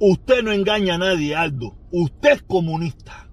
Usted 0.00 0.44
no 0.44 0.52
engaña 0.52 0.94
a 0.94 0.98
nadie, 0.98 1.34
Aldo. 1.34 1.74
Usted 1.90 2.30
es 2.32 2.42
comunista. 2.42 3.27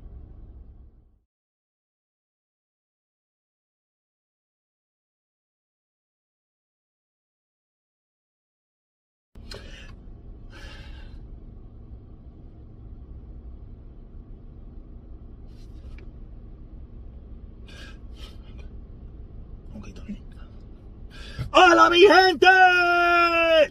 ¡Hola, 21.58 21.90
mi 21.90 22.02
gente! 22.02 22.48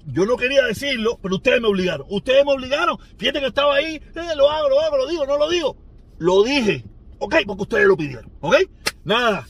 Yo 0.07 0.25
no 0.25 0.39
quería 0.39 0.65
decirlo, 0.65 1.19
pero 1.21 1.35
ustedes 1.35 1.61
me 1.61 1.69
obligaron. 1.69 2.07
Ustedes 2.09 2.43
me 2.43 2.53
obligaron. 2.53 2.97
Fíjate 3.19 3.41
que 3.41 3.49
estaba 3.49 3.75
ahí. 3.75 3.97
Eh, 3.97 4.37
lo 4.37 4.51
hago, 4.51 4.71
lo 4.71 4.81
hago, 4.81 4.97
lo 4.97 5.07
digo, 5.07 5.27
no 5.27 5.37
lo 5.37 5.51
digo. 5.51 5.77
Lo 6.17 6.43
dije. 6.45 6.83
¿Ok? 7.19 7.35
Porque 7.47 7.63
ustedes 7.65 7.87
lo 7.87 7.95
pidieron. 7.95 8.33
¿Ok? 8.41 8.57
Nada. 9.05 9.47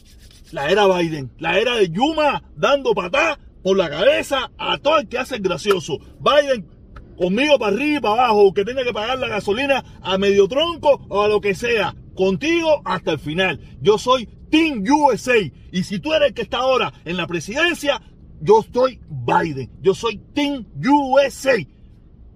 La 0.50 0.68
era 0.68 0.88
Biden. 0.88 1.30
La 1.38 1.60
era 1.60 1.76
de 1.76 1.88
Yuma 1.90 2.42
dando 2.56 2.92
patá 2.92 3.38
por 3.62 3.76
la 3.76 3.88
cabeza 3.88 4.50
a 4.58 4.78
todo 4.78 4.98
el 4.98 5.08
que 5.08 5.18
hace 5.18 5.36
el 5.36 5.42
gracioso. 5.42 5.98
Biden 6.18 6.68
conmigo 7.16 7.56
para 7.56 7.76
arriba 7.76 7.98
y 7.98 8.00
para 8.00 8.14
abajo. 8.14 8.52
Que 8.52 8.64
tenga 8.64 8.82
que 8.82 8.92
pagar 8.92 9.16
la 9.16 9.28
gasolina 9.28 9.84
a 10.02 10.18
medio 10.18 10.48
tronco 10.48 11.06
o 11.08 11.22
a 11.22 11.28
lo 11.28 11.40
que 11.40 11.54
sea. 11.54 11.94
Contigo 12.16 12.82
hasta 12.84 13.12
el 13.12 13.20
final. 13.20 13.60
Yo 13.80 13.96
soy 13.96 14.28
Team 14.50 14.82
USA. 14.88 15.38
Y 15.70 15.84
si 15.84 16.00
tú 16.00 16.12
eres 16.12 16.28
el 16.28 16.34
que 16.34 16.42
está 16.42 16.58
ahora 16.58 16.92
en 17.04 17.16
la 17.16 17.28
presidencia, 17.28 18.00
yo 18.40 18.64
soy 18.72 19.00
Biden. 19.08 19.70
Yo 19.80 19.94
soy 19.94 20.18
Team 20.32 20.66
USA. 20.76 21.56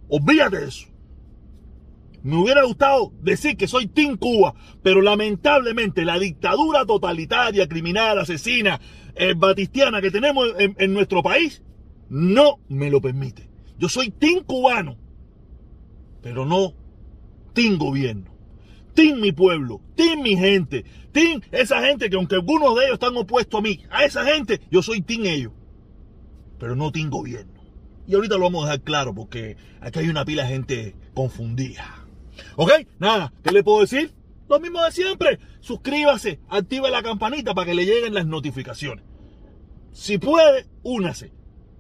Olvídate 0.09 0.61
de 0.61 0.69
eso. 0.69 0.87
Me 2.23 2.37
hubiera 2.37 2.65
gustado 2.65 3.13
decir 3.23 3.57
que 3.57 3.69
soy 3.69 3.87
Team 3.87 4.17
Cuba, 4.17 4.55
pero 4.83 5.01
lamentablemente 5.01 6.05
la 6.05 6.19
dictadura 6.19 6.85
totalitaria, 6.85 7.69
criminal, 7.69 8.19
asesina, 8.19 8.81
eh, 9.15 9.35
batistiana 9.37 10.01
que 10.01 10.11
tenemos 10.11 10.49
en, 10.59 10.75
en 10.79 10.95
nuestro 10.95 11.23
país 11.23 11.63
no 12.09 12.59
me 12.69 12.91
lo 12.91 13.01
permite. 13.01 13.49
Yo 13.79 13.89
soy 13.89 14.11
Team 14.11 14.43
cubano, 14.45 14.97
pero 16.23 16.45
no 16.45 16.75
Team 17.53 17.79
gobierno. 17.79 18.37
Team 18.95 19.21
mi 19.21 19.31
pueblo, 19.33 19.81
Team 19.95 20.23
mi 20.23 20.37
gente, 20.37 20.85
Team 21.13 21.41
esa 21.53 21.81
gente 21.83 22.11
que 22.11 22.17
aunque 22.17 22.35
algunos 22.35 22.75
de 22.75 22.87
ellos 22.87 22.95
están 22.95 23.17
opuestos 23.17 23.61
a 23.61 23.63
mí, 23.63 23.81
a 23.91 24.05
esa 24.05 24.25
gente 24.25 24.61
yo 24.71 24.83
soy 24.83 25.03
Team 25.03 25.27
ellos, 25.27 25.53
pero 26.59 26.77
no 26.77 26.93
Team 26.93 27.11
gobierno. 27.11 27.59
Y 28.07 28.15
ahorita 28.15 28.37
lo 28.37 28.45
vamos 28.45 28.65
a 28.65 28.67
dejar 28.69 28.83
claro 28.83 29.15
porque 29.15 29.57
aquí 29.81 29.99
hay 29.99 30.09
una 30.09 30.25
pila 30.25 30.45
de 30.45 30.49
gente 30.49 30.97
confundida. 31.15 32.07
¿Ok? 32.57 32.73
Nada, 32.99 33.33
¿qué 33.43 33.53
le 33.53 33.63
puedo 33.63 33.81
decir? 33.81 34.13
Lo 34.49 34.59
mismo 34.61 34.83
de 34.83 34.93
siempre. 34.93 35.39
Suscríbase, 35.61 36.41
active 36.49 36.91
la 36.91 37.03
campanita 37.03 37.55
para 37.55 37.67
que 37.67 37.75
le 37.75 37.85
lleguen 37.85 38.15
las 38.15 38.27
notificaciones. 38.27 39.05
Si 39.93 40.19
puede, 40.19 40.67
únase. 40.83 41.33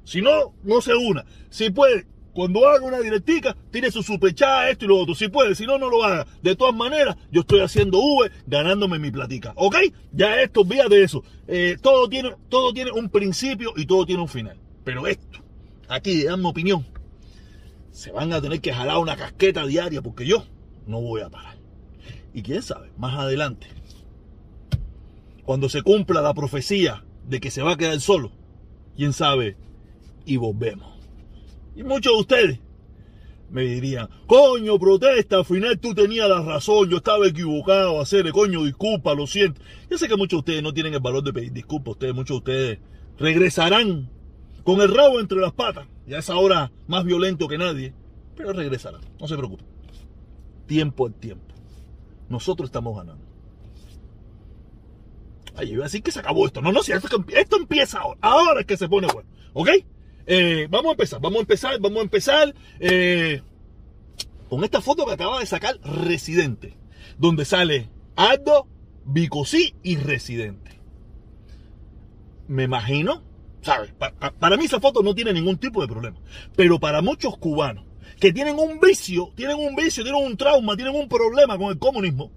Si 0.04 0.20
no, 0.20 0.54
no 0.64 0.80
se 0.80 0.94
una. 0.94 1.24
Si 1.48 1.70
puede, 1.70 2.06
cuando 2.34 2.68
haga 2.68 2.84
una 2.84 3.00
directica, 3.00 3.56
tire 3.70 3.90
su 3.90 4.02
superchat, 4.02 4.70
esto 4.70 4.84
y 4.84 4.88
lo 4.88 4.98
otro. 4.98 5.14
Si 5.14 5.28
puede, 5.28 5.54
si 5.54 5.66
no, 5.66 5.78
no 5.78 5.88
lo 5.88 6.04
haga. 6.04 6.26
De 6.42 6.56
todas 6.56 6.74
maneras, 6.74 7.16
yo 7.30 7.40
estoy 7.40 7.60
haciendo 7.60 8.00
V 8.00 8.30
ganándome 8.46 8.98
mi 8.98 9.10
platica. 9.10 9.52
¿Ok? 9.56 9.76
Ya 10.12 10.40
esto, 10.42 10.64
de 10.64 11.02
eso. 11.02 11.24
Eh, 11.46 11.76
todo, 11.80 12.08
tiene, 12.08 12.34
todo 12.48 12.72
tiene 12.72 12.90
un 12.92 13.08
principio 13.08 13.72
y 13.76 13.86
todo 13.86 14.04
tiene 14.04 14.22
un 14.22 14.28
final. 14.28 14.58
Pero 14.88 15.06
esto, 15.06 15.40
aquí, 15.86 16.24
mi 16.38 16.48
opinión, 16.48 16.86
se 17.90 18.10
van 18.10 18.32
a 18.32 18.40
tener 18.40 18.62
que 18.62 18.72
jalar 18.72 18.96
una 18.96 19.18
casqueta 19.18 19.66
diaria 19.66 20.00
porque 20.00 20.24
yo 20.24 20.46
no 20.86 21.02
voy 21.02 21.20
a 21.20 21.28
parar. 21.28 21.58
Y 22.32 22.40
quién 22.40 22.62
sabe, 22.62 22.90
más 22.96 23.18
adelante, 23.18 23.66
cuando 25.44 25.68
se 25.68 25.82
cumpla 25.82 26.22
la 26.22 26.32
profecía 26.32 27.04
de 27.26 27.38
que 27.38 27.50
se 27.50 27.60
va 27.60 27.72
a 27.72 27.76
quedar 27.76 28.00
solo, 28.00 28.32
quién 28.96 29.12
sabe, 29.12 29.58
y 30.24 30.38
volvemos. 30.38 30.88
Y 31.76 31.82
muchos 31.82 32.14
de 32.14 32.20
ustedes 32.20 32.60
me 33.50 33.64
dirían, 33.64 34.08
coño, 34.26 34.78
protesta, 34.78 35.36
al 35.36 35.44
final 35.44 35.78
tú 35.78 35.94
tenías 35.94 36.30
la 36.30 36.40
razón, 36.40 36.88
yo 36.88 36.96
estaba 36.96 37.26
equivocado, 37.26 38.00
hacerle 38.00 38.32
coño, 38.32 38.64
disculpa, 38.64 39.14
lo 39.14 39.26
siento. 39.26 39.60
Yo 39.90 39.98
sé 39.98 40.08
que 40.08 40.16
muchos 40.16 40.38
de 40.38 40.52
ustedes 40.52 40.62
no 40.62 40.72
tienen 40.72 40.94
el 40.94 41.00
valor 41.00 41.22
de 41.22 41.34
pedir 41.34 41.52
disculpas, 41.52 41.92
ustedes, 41.92 42.14
muchos 42.14 42.36
de 42.36 42.38
ustedes 42.38 42.78
regresarán 43.18 44.16
con 44.68 44.82
el 44.82 44.94
rabo 44.94 45.18
entre 45.18 45.38
las 45.38 45.54
patas, 45.54 45.86
ya 46.06 46.18
es 46.18 46.28
ahora 46.28 46.70
más 46.88 47.02
violento 47.02 47.48
que 47.48 47.56
nadie, 47.56 47.94
pero 48.36 48.52
regresarán, 48.52 49.00
no 49.18 49.26
se 49.26 49.34
preocupen. 49.34 49.64
Tiempo 50.66 51.06
al 51.06 51.14
tiempo. 51.14 51.54
Nosotros 52.28 52.68
estamos 52.68 52.94
ganando. 52.94 53.24
Ay, 55.56 55.72
iba 55.72 55.84
a 55.84 55.86
decir 55.86 56.02
que 56.02 56.10
se 56.10 56.20
acabó 56.20 56.44
esto. 56.44 56.60
No, 56.60 56.70
no, 56.70 56.82
si 56.82 56.92
esto, 56.92 57.24
esto 57.34 57.56
empieza 57.56 58.00
ahora. 58.00 58.18
Ahora 58.20 58.60
es 58.60 58.66
que 58.66 58.76
se 58.76 58.90
pone 58.90 59.06
bueno. 59.06 59.26
¿Ok? 59.54 59.70
Eh, 60.26 60.66
vamos 60.68 60.90
a 60.90 60.92
empezar, 60.92 61.18
vamos 61.18 61.38
a 61.38 61.40
empezar, 61.40 61.80
vamos 61.80 61.98
a 62.00 62.02
empezar 62.02 62.54
eh, 62.78 63.40
con 64.50 64.64
esta 64.64 64.82
foto 64.82 65.06
que 65.06 65.12
acaba 65.14 65.40
de 65.40 65.46
sacar 65.46 65.78
Residente, 65.82 66.76
donde 67.16 67.46
sale 67.46 67.88
Aldo, 68.16 68.68
Bicosí 69.06 69.76
y 69.82 69.96
Residente. 69.96 70.78
Me 72.48 72.64
imagino, 72.64 73.22
¿sabes? 73.62 73.92
Para, 73.92 74.56
mí 74.56 74.64
esa 74.64 74.80
foto 74.80 75.02
no 75.02 75.14
tiene 75.14 75.32
ningún 75.32 75.58
tipo 75.58 75.80
de 75.80 75.88
problema, 75.88 76.18
pero 76.56 76.78
para 76.78 77.02
muchos 77.02 77.36
cubanos 77.38 77.84
que 78.20 78.32
tienen 78.32 78.58
un 78.58 78.80
vicio, 78.80 79.32
tienen 79.36 79.56
un 79.58 79.76
vicio, 79.76 80.02
tienen 80.02 80.24
un 80.24 80.36
trauma, 80.36 80.76
tienen 80.76 80.94
un 80.94 81.08
problema 81.08 81.56
con 81.56 81.70
el 81.70 81.78
comunismo, 81.78 82.32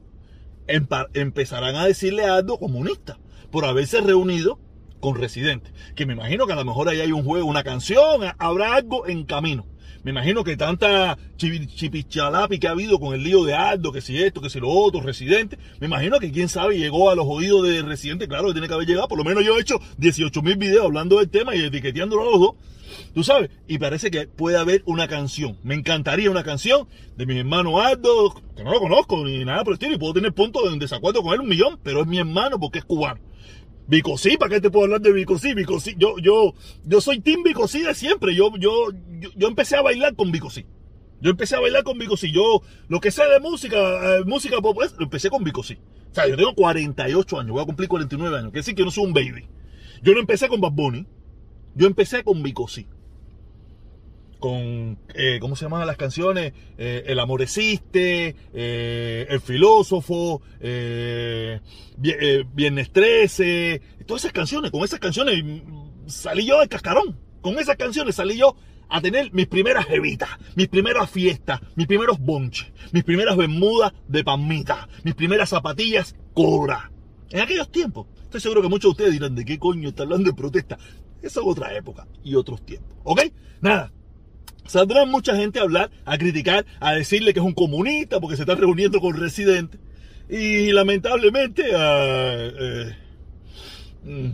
empezarán 0.68 1.76
a 1.76 1.86
decirle 1.86 2.26
a 2.26 2.36
Aldo 2.36 2.60
comunista 2.60 3.18
por 3.50 3.66
haberse 3.66 4.00
reunido 4.02 4.60
con 5.00 5.16
Residente. 5.16 5.72
Que 5.96 6.06
me 6.06 6.14
imagino 6.14 6.46
que 6.48 6.54
a 6.54 6.56
lo 6.56 6.66
mejor 6.66 6.88
ahí 6.88 7.02
hay 7.02 7.12
un 7.12 7.24
juego, 7.24 7.48
una 7.48 7.64
canción, 7.64 8.22
habrá 8.38 8.76
algo 8.76 9.08
en 9.08 9.26
camino. 9.26 9.66
Me 10.04 10.10
imagino 10.10 10.44
que 10.44 10.58
tanta 10.58 11.16
chipichalapi 11.38 12.58
que 12.58 12.68
ha 12.68 12.72
habido 12.72 13.00
con 13.00 13.14
el 13.14 13.24
lío 13.24 13.44
de 13.44 13.54
Aldo, 13.54 13.92
que 13.92 14.02
si 14.02 14.18
esto, 14.22 14.42
que 14.42 14.50
si 14.50 14.60
lo 14.60 14.70
otro, 14.70 15.02
Residente. 15.02 15.60
Me 15.80 15.86
imagino 15.86 16.20
que 16.20 16.32
quién 16.32 16.50
sabe 16.50 16.80
llegó 16.80 17.12
a 17.12 17.16
los 17.16 17.28
oídos 17.28 17.68
de 17.68 17.84
Residente, 17.84 18.28
claro 18.28 18.48
que 18.48 18.54
tiene 18.54 18.68
que 18.68 18.74
haber 18.74 18.88
llegado. 18.88 19.08
Por 19.08 19.20
lo 19.20 19.24
menos 19.24 19.46
yo 19.46 19.58
he 19.58 19.62
hecho 19.62 19.80
18 19.98 20.42
mil 20.42 20.56
videos 20.56 20.86
hablando 20.86 21.20
del 21.20 21.30
tema 21.30 21.56
y 21.56 21.64
etiqueteándolo 21.64 22.24
a 22.24 22.32
los 22.32 22.40
dos. 22.40 22.56
Tú 23.14 23.24
sabes, 23.24 23.52
y 23.68 23.78
parece 23.78 24.10
que 24.10 24.28
puede 24.28 24.58
haber 24.58 24.82
una 24.86 25.08
canción. 25.08 25.58
Me 25.64 25.76
encantaría 25.76 26.32
una 26.32 26.44
canción 26.44 26.88
de 27.16 27.26
mi 27.26 27.38
hermano 27.38 27.80
Aldo, 27.80 28.34
que 28.56 28.64
no 28.64 28.72
lo 28.72 28.80
conozco 28.80 29.24
ni 29.24 29.46
nada 29.46 29.64
por 29.64 29.74
el 29.74 29.76
estilo, 29.76 29.96
y 29.96 30.00
puedo 30.00 30.14
tener 30.14 30.34
puntos 30.34 30.64
de 30.72 30.80
desacuerdo 30.80 31.22
con 31.22 31.34
él 31.34 31.42
un 31.42 31.50
millón, 31.50 31.80
pero 31.84 32.02
es 32.02 32.08
mi 32.08 32.18
hermano 32.18 32.60
porque 32.60 32.80
es 32.80 32.86
cubano. 32.86 33.20
Bicosí, 33.92 34.38
¿para 34.38 34.56
qué 34.56 34.62
te 34.62 34.70
puedo 34.72 34.86
hablar 34.86 35.02
de 35.02 35.12
Bicosí? 35.12 35.54
Bicosí, 35.54 35.96
yo, 35.98 36.18
yo, 36.20 36.54
yo 36.86 37.02
soy 37.02 37.20
Team 37.20 37.44
Bicosí 37.44 37.82
de 37.84 37.94
siempre. 37.94 38.34
Yo, 38.34 38.50
yo, 38.58 38.88
yo, 39.36 39.48
empecé 39.50 39.76
a 39.76 39.82
bailar 39.82 40.16
con 40.16 40.32
Bicosí. 40.32 40.66
Yo 41.20 41.32
empecé 41.32 41.58
a 41.58 41.60
bailar 41.60 41.84
con 41.84 41.98
Bicosí. 41.98 42.32
Yo, 42.32 42.62
lo 42.88 43.02
que 43.02 43.12
sé 43.12 43.26
de 43.26 43.42
música, 43.42 44.16
eh, 44.16 44.24
música 44.26 44.62
pop, 44.62 44.78
lo 44.98 45.04
empecé 45.04 45.30
con 45.30 45.44
Bicosí. 45.44 45.78
O 46.10 46.16
sea, 46.16 46.26
yo 46.26 46.38
tengo 46.38 46.56
48 46.56 47.38
años, 47.42 47.52
voy 47.52 47.64
a 47.64 47.66
cumplir 47.66 47.90
49 47.90 48.38
años. 48.38 48.52
Quiere 48.52 48.62
decir 48.62 48.76
que 48.76 48.86
no 48.86 48.92
soy 48.92 49.04
un 49.08 49.14
baby. 49.14 49.50
Yo 50.02 50.14
no 50.14 50.22
empecé 50.22 50.48
con 50.48 50.62
Bad 50.62 50.72
Bunny. 50.72 51.06
Yo 51.76 51.86
empecé 51.86 52.24
con 52.24 52.42
Bicosí 52.42 52.88
con, 54.42 54.98
eh, 55.14 55.38
¿cómo 55.40 55.56
se 55.56 55.64
llaman 55.64 55.88
las 55.88 55.96
canciones? 55.96 56.52
Eh, 56.78 57.04
el 57.06 57.20
amor 57.20 57.42
existe, 57.42 58.36
eh, 58.54 59.28
El 59.30 59.40
filósofo, 59.40 60.42
Viernes 62.50 62.92
13, 62.92 63.82
todas 64.06 64.24
esas 64.24 64.34
canciones, 64.34 64.72
con 64.72 64.84
esas 64.84 65.00
canciones 65.00 65.42
salí 66.08 66.46
yo 66.46 66.60
del 66.60 66.68
cascarón, 66.68 67.18
con 67.40 67.58
esas 67.60 67.78
canciones 67.78 68.16
salí 68.16 68.36
yo 68.36 68.58
a 68.90 69.00
tener 69.00 69.32
mis 69.32 69.48
primeras 69.48 69.86
jevitas, 69.86 70.30
mis 70.56 70.68
primeras 70.68 71.10
fiestas, 71.10 71.62
mis 71.76 71.88
primeros 71.88 72.20
bonches, 72.20 72.74
mis 72.92 73.06
primeras 73.06 73.38
bermudas 73.38 73.94
de 74.10 74.24
palmita, 74.24 74.90
mis 75.04 75.16
primeras 75.16 75.50
zapatillas 75.50 76.16
cobra. 76.34 76.92
En 77.30 77.40
aquellos 77.40 77.72
tiempos, 77.72 78.08
estoy 78.24 78.42
seguro 78.42 78.62
que 78.62 78.68
muchos 78.68 78.90
de 78.90 78.92
ustedes 78.92 79.12
dirán, 79.14 79.36
¿de 79.36 79.46
qué 79.46 79.58
coño 79.58 79.90
está 79.90 80.04
hablando 80.04 80.30
de 80.30 80.36
protesta? 80.36 80.78
Esa 81.22 81.40
es 81.40 81.46
otra 81.46 81.74
época 81.78 82.08
y 82.24 82.36
otros 82.36 82.66
tiempos. 82.66 82.98
¿Ok? 83.04 83.22
Nada, 83.62 83.94
Saldrá 84.66 85.06
mucha 85.06 85.36
gente 85.36 85.60
a 85.60 85.64
hablar, 85.64 85.92
a 86.06 86.18
criticar, 86.18 86.66
a 86.80 86.94
decirle 86.94 87.34
que 87.34 87.40
es 87.40 87.46
un 87.46 87.54
comunista 87.54 88.20
porque 88.20 88.38
se 88.38 88.44
está 88.44 88.56
reuniendo 88.56 89.00
con 89.00 89.16
residentes. 89.16 89.80
Y 90.30 90.72
lamentablemente 90.72 91.76
a, 91.76 92.46
eh, 92.48 92.96
mm, 94.04 94.30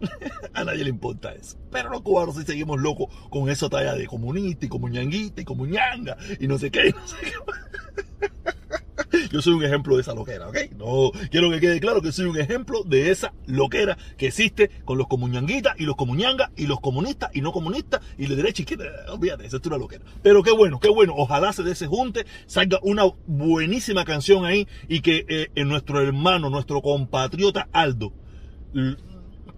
a 0.54 0.64
nadie 0.64 0.84
le 0.84 0.90
importa 0.90 1.32
eso. 1.32 1.56
Pero 1.70 1.90
los 1.90 2.02
cubanos 2.02 2.36
sí 2.36 2.42
seguimos 2.44 2.80
locos 2.80 3.08
con 3.30 3.48
esa 3.48 3.68
talla 3.68 3.94
de 3.94 4.06
comunista 4.06 4.66
y 4.66 4.68
como 4.68 4.88
ñanguita 4.88 5.42
y 5.42 5.44
como 5.44 5.66
ñanga 5.66 6.16
y 6.40 6.48
no 6.48 6.58
sé 6.58 6.70
qué. 6.70 6.90
No 6.90 7.06
sé 7.06 7.16
qué. 7.22 8.52
yo 9.30 9.42
soy 9.42 9.54
un 9.54 9.64
ejemplo 9.64 9.96
de 9.96 10.02
esa 10.02 10.14
loquera, 10.14 10.48
¿ok? 10.48 10.56
No, 10.76 11.12
quiero 11.30 11.50
que 11.50 11.60
quede 11.60 11.80
claro 11.80 12.02
que 12.02 12.12
soy 12.12 12.26
un 12.26 12.38
ejemplo 12.38 12.82
de 12.84 13.10
esa 13.10 13.32
loquera 13.46 13.96
que 14.16 14.28
existe 14.28 14.70
con 14.84 14.98
los 14.98 15.06
comuñanguitas 15.06 15.74
y 15.78 15.84
los 15.84 15.96
comuñangas 15.96 16.50
y 16.56 16.66
los 16.66 16.80
comunistas 16.80 17.30
y 17.34 17.40
no 17.40 17.52
comunistas 17.52 18.00
y 18.18 18.26
de 18.26 18.36
derecha 18.36 18.62
y 18.62 18.64
izquierda. 18.64 19.12
Olvídate, 19.12 19.46
esa 19.46 19.58
es 19.58 19.66
una 19.66 19.78
loquera. 19.78 20.04
Pero 20.22 20.42
qué 20.42 20.52
bueno, 20.52 20.80
qué 20.80 20.88
bueno. 20.88 21.14
Ojalá 21.16 21.52
se 21.52 21.62
de 21.62 21.74
junte, 21.86 22.26
salga 22.46 22.78
una 22.82 23.04
buenísima 23.26 24.04
canción 24.04 24.44
ahí 24.44 24.66
y 24.88 25.00
que 25.00 25.26
eh, 25.28 25.64
nuestro 25.64 26.00
hermano, 26.00 26.50
nuestro 26.50 26.80
compatriota 26.80 27.68
Aldo, 27.72 28.12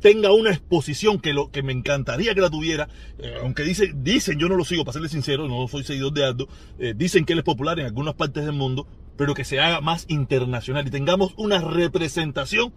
tenga 0.01 0.33
una 0.33 0.51
exposición 0.51 1.21
que 1.21 1.33
lo 1.33 1.51
que 1.51 1.63
me 1.63 1.73
encantaría 1.73 2.35
que 2.35 2.41
la 2.41 2.51
tuviera, 2.51 2.89
eh, 3.19 3.35
aunque 3.43 3.63
dice, 3.63 3.93
dicen, 3.95 4.39
yo 4.39 4.49
no 4.49 4.57
lo 4.57 4.65
sigo, 4.65 4.85
para 4.85 4.95
serle 4.95 5.09
sincero, 5.09 5.49
no 5.49 5.67
soy 5.69 5.83
seguidor 5.83 6.13
de 6.13 6.25
Aldo, 6.25 6.49
eh, 6.79 6.95
dicen 6.97 7.25
que 7.25 7.33
él 7.33 7.41
es 7.41 7.45
popular 7.45 7.79
en 7.81 7.87
algunas 7.87 8.15
partes 8.15 8.45
del 8.45 8.55
mundo, 8.55 8.87
pero 9.19 9.35
que 9.35 9.45
se 9.45 9.61
haga 9.61 9.83
más 9.83 10.07
internacional 10.09 10.87
y 10.87 10.91
tengamos 10.91 11.35
una 11.37 11.61
representación 11.61 12.73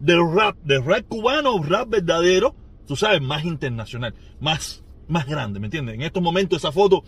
del 0.00 0.20
rap, 0.34 0.56
del 0.64 0.84
rap 0.84 1.06
cubano, 1.08 1.62
rap 1.62 1.88
verdadero, 1.88 2.54
tú 2.86 2.96
sabes, 2.96 3.22
más 3.22 3.44
internacional, 3.44 4.12
más, 4.40 4.84
más 5.06 5.26
grande, 5.26 5.60
¿me 5.60 5.68
entiendes? 5.68 5.94
En 5.94 6.02
estos 6.02 6.22
momentos 6.22 6.58
esa 6.58 6.72
foto 6.72 7.04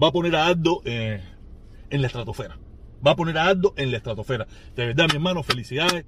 va 0.00 0.08
a 0.08 0.12
poner 0.12 0.36
a 0.36 0.46
Aldo 0.46 0.82
eh, 0.84 1.22
en 1.88 2.00
la 2.02 2.06
estratosfera. 2.06 2.58
Va 3.04 3.12
a 3.12 3.16
poner 3.16 3.38
a 3.38 3.46
Aldo 3.46 3.72
en 3.76 3.90
la 3.90 3.96
estratosfera. 3.96 4.46
De 4.76 4.86
verdad, 4.86 5.06
mi 5.08 5.14
hermano, 5.14 5.42
felicidades. 5.42 6.04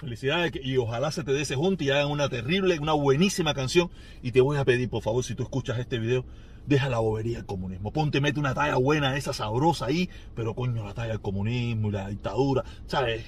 Felicidades 0.00 0.52
y 0.62 0.76
ojalá 0.76 1.10
se 1.10 1.24
te 1.24 1.32
dé 1.32 1.42
ese 1.42 1.56
junto 1.56 1.82
y 1.82 1.90
hagan 1.90 2.10
una 2.10 2.28
terrible, 2.28 2.78
una 2.78 2.92
buenísima 2.92 3.54
canción. 3.54 3.90
Y 4.22 4.32
te 4.32 4.40
voy 4.40 4.56
a 4.56 4.64
pedir, 4.64 4.88
por 4.88 5.02
favor, 5.02 5.24
si 5.24 5.34
tú 5.34 5.42
escuchas 5.42 5.78
este 5.78 5.98
video, 5.98 6.24
deja 6.66 6.88
la 6.88 6.98
bobería 6.98 7.38
del 7.38 7.46
comunismo. 7.46 7.92
Ponte, 7.92 8.20
mete 8.20 8.38
una 8.38 8.54
talla 8.54 8.76
buena, 8.76 9.16
esa 9.16 9.32
sabrosa 9.32 9.86
ahí, 9.86 10.08
pero 10.36 10.54
coño, 10.54 10.84
la 10.84 10.94
talla 10.94 11.10
del 11.10 11.20
comunismo 11.20 11.88
y 11.88 11.92
la 11.92 12.08
dictadura, 12.08 12.64
¿sabes? 12.86 13.24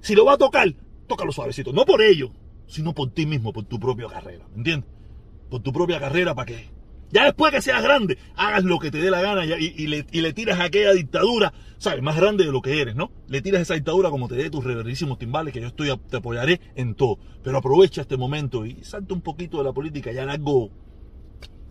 Si 0.00 0.14
lo 0.14 0.24
va 0.24 0.34
a 0.34 0.38
tocar, 0.38 0.72
tócalo 1.06 1.32
suavecito. 1.32 1.72
No 1.72 1.84
por 1.84 2.02
ello, 2.02 2.30
sino 2.66 2.94
por 2.94 3.10
ti 3.10 3.26
mismo, 3.26 3.52
por 3.52 3.64
tu 3.64 3.80
propia 3.80 4.06
carrera. 4.06 4.44
¿Me 4.52 4.58
entiendes? 4.58 4.88
Por 5.50 5.62
tu 5.62 5.72
propia 5.72 5.98
carrera, 5.98 6.34
¿para 6.34 6.46
qué? 6.46 6.68
Ya 7.14 7.26
después 7.26 7.52
que 7.52 7.62
seas 7.62 7.80
grande, 7.80 8.18
hagas 8.34 8.64
lo 8.64 8.80
que 8.80 8.90
te 8.90 8.98
dé 8.98 9.08
la 9.08 9.22
gana 9.22 9.44
y, 9.46 9.86
le, 9.86 10.04
y, 10.10 10.32
tiras 10.32 10.58
a 10.58 10.64
aquella 10.64 10.92
dictadura, 10.92 11.54
¿sabes? 11.78 12.02
Más 12.02 12.16
grande 12.16 12.44
de 12.44 12.50
lo 12.50 12.60
que 12.60 12.80
eres, 12.80 12.96
¿no? 12.96 13.12
Le 13.28 13.40
tiras 13.40 13.62
esa 13.62 13.74
dictadura 13.74 14.10
como 14.10 14.26
te 14.26 14.34
dé 14.34 14.50
tus 14.50 14.64
reverísimos 14.64 15.16
timbales, 15.16 15.54
que 15.54 15.60
yo 15.60 15.68
estoy, 15.68 15.96
te 16.10 16.16
apoyaré 16.16 16.60
en 16.74 16.96
todo. 16.96 17.20
Pero 17.44 17.58
aprovecha 17.58 18.00
este 18.00 18.16
momento 18.16 18.66
y 18.66 18.82
salta 18.82 19.14
un 19.14 19.20
poquito 19.20 19.58
de 19.58 19.64
la 19.64 19.72
política 19.72 20.10
ya 20.10 20.24
en 20.24 20.30
algo 20.30 20.72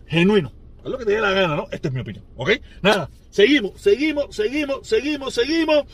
genuino. 0.06 0.50
Haz 0.82 0.90
lo 0.90 0.96
que 0.96 1.04
te 1.04 1.12
dé 1.12 1.20
la 1.20 1.32
gana, 1.32 1.56
¿no? 1.56 1.66
Esta 1.70 1.88
es 1.88 1.94
mi 1.94 2.00
opinión, 2.00 2.24
¿ok? 2.36 2.52
Nada, 2.80 3.10
seguimos, 3.28 3.78
seguimos, 3.78 4.34
seguimos, 4.34 4.88
seguimos, 4.88 5.34
seguimos. 5.34 5.84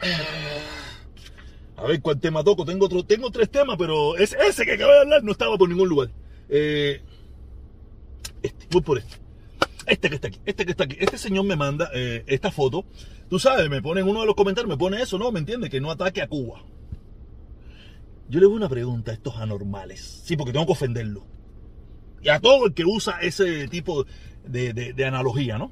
A 1.76 1.84
ver 1.86 2.00
cuál 2.00 2.18
tema 2.18 2.42
toco. 2.42 2.64
Tengo 2.64 2.86
otro, 2.86 3.04
tengo 3.04 3.30
tres 3.30 3.48
temas, 3.48 3.76
pero 3.78 4.16
es 4.16 4.32
ese 4.32 4.64
que 4.64 4.72
acabo 4.72 4.90
de 4.90 4.98
hablar 5.02 5.22
no 5.22 5.30
estaba 5.30 5.56
por 5.56 5.68
ningún 5.68 5.88
lugar. 5.88 6.10
Eh, 6.48 7.00
este, 8.44 8.66
voy 8.70 8.82
por 8.82 8.98
este. 8.98 9.16
Este 9.86 10.08
que 10.08 10.14
está 10.16 10.28
aquí, 10.28 10.38
este 10.44 10.64
que 10.64 10.70
está 10.70 10.84
aquí. 10.84 10.96
Este 11.00 11.18
señor 11.18 11.44
me 11.44 11.56
manda 11.56 11.90
eh, 11.94 12.24
esta 12.26 12.50
foto. 12.50 12.84
Tú 13.28 13.38
sabes, 13.38 13.68
me 13.68 13.82
pone 13.82 14.02
en 14.02 14.08
uno 14.08 14.20
de 14.20 14.26
los 14.26 14.34
comentarios, 14.34 14.68
me 14.68 14.76
pone 14.76 15.00
eso, 15.00 15.18
¿no? 15.18 15.32
¿Me 15.32 15.40
entiendes? 15.40 15.70
Que 15.70 15.80
no 15.80 15.90
ataque 15.90 16.22
a 16.22 16.28
Cuba. 16.28 16.62
Yo 18.28 18.40
le 18.40 18.46
hago 18.46 18.54
una 18.54 18.68
pregunta 18.68 19.10
a 19.10 19.14
estos 19.14 19.36
anormales. 19.36 20.22
Sí, 20.24 20.36
porque 20.36 20.52
tengo 20.52 20.66
que 20.66 20.72
ofenderlo. 20.72 21.26
Y 22.22 22.28
a 22.28 22.38
todo 22.40 22.66
el 22.66 22.74
que 22.74 22.84
usa 22.84 23.18
ese 23.20 23.68
tipo 23.68 24.06
de, 24.46 24.72
de 24.72 25.04
analogía, 25.04 25.58
¿no? 25.58 25.70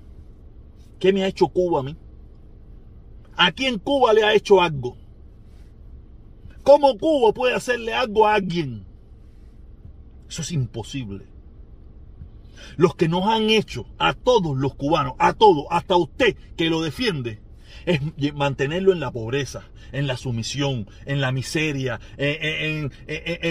¿Qué 0.98 1.12
me 1.12 1.24
ha 1.24 1.28
hecho 1.28 1.48
Cuba 1.48 1.80
a 1.80 1.82
mí? 1.82 1.96
¿A 3.36 3.52
quién 3.52 3.78
Cuba 3.78 4.12
le 4.12 4.24
ha 4.24 4.34
hecho 4.34 4.60
algo? 4.60 4.96
¿Cómo 6.62 6.96
Cuba 6.98 7.32
puede 7.32 7.54
hacerle 7.54 7.94
algo 7.94 8.26
a 8.26 8.34
alguien? 8.34 8.84
Eso 10.28 10.42
es 10.42 10.52
imposible. 10.52 11.31
Los 12.76 12.94
que 12.94 13.08
nos 13.08 13.26
han 13.26 13.50
hecho 13.50 13.86
a 13.98 14.14
todos 14.14 14.56
los 14.56 14.74
cubanos, 14.74 15.14
a 15.18 15.34
todos, 15.34 15.66
hasta 15.70 15.96
usted 15.96 16.36
que 16.56 16.70
lo 16.70 16.80
defiende, 16.80 17.40
es 17.86 18.00
mantenerlo 18.34 18.92
en 18.92 19.00
la 19.00 19.10
pobreza, 19.10 19.64
en 19.92 20.06
la 20.06 20.16
sumisión, 20.16 20.88
en 21.04 21.20
la 21.20 21.32
miseria, 21.32 21.98
en, 22.16 22.92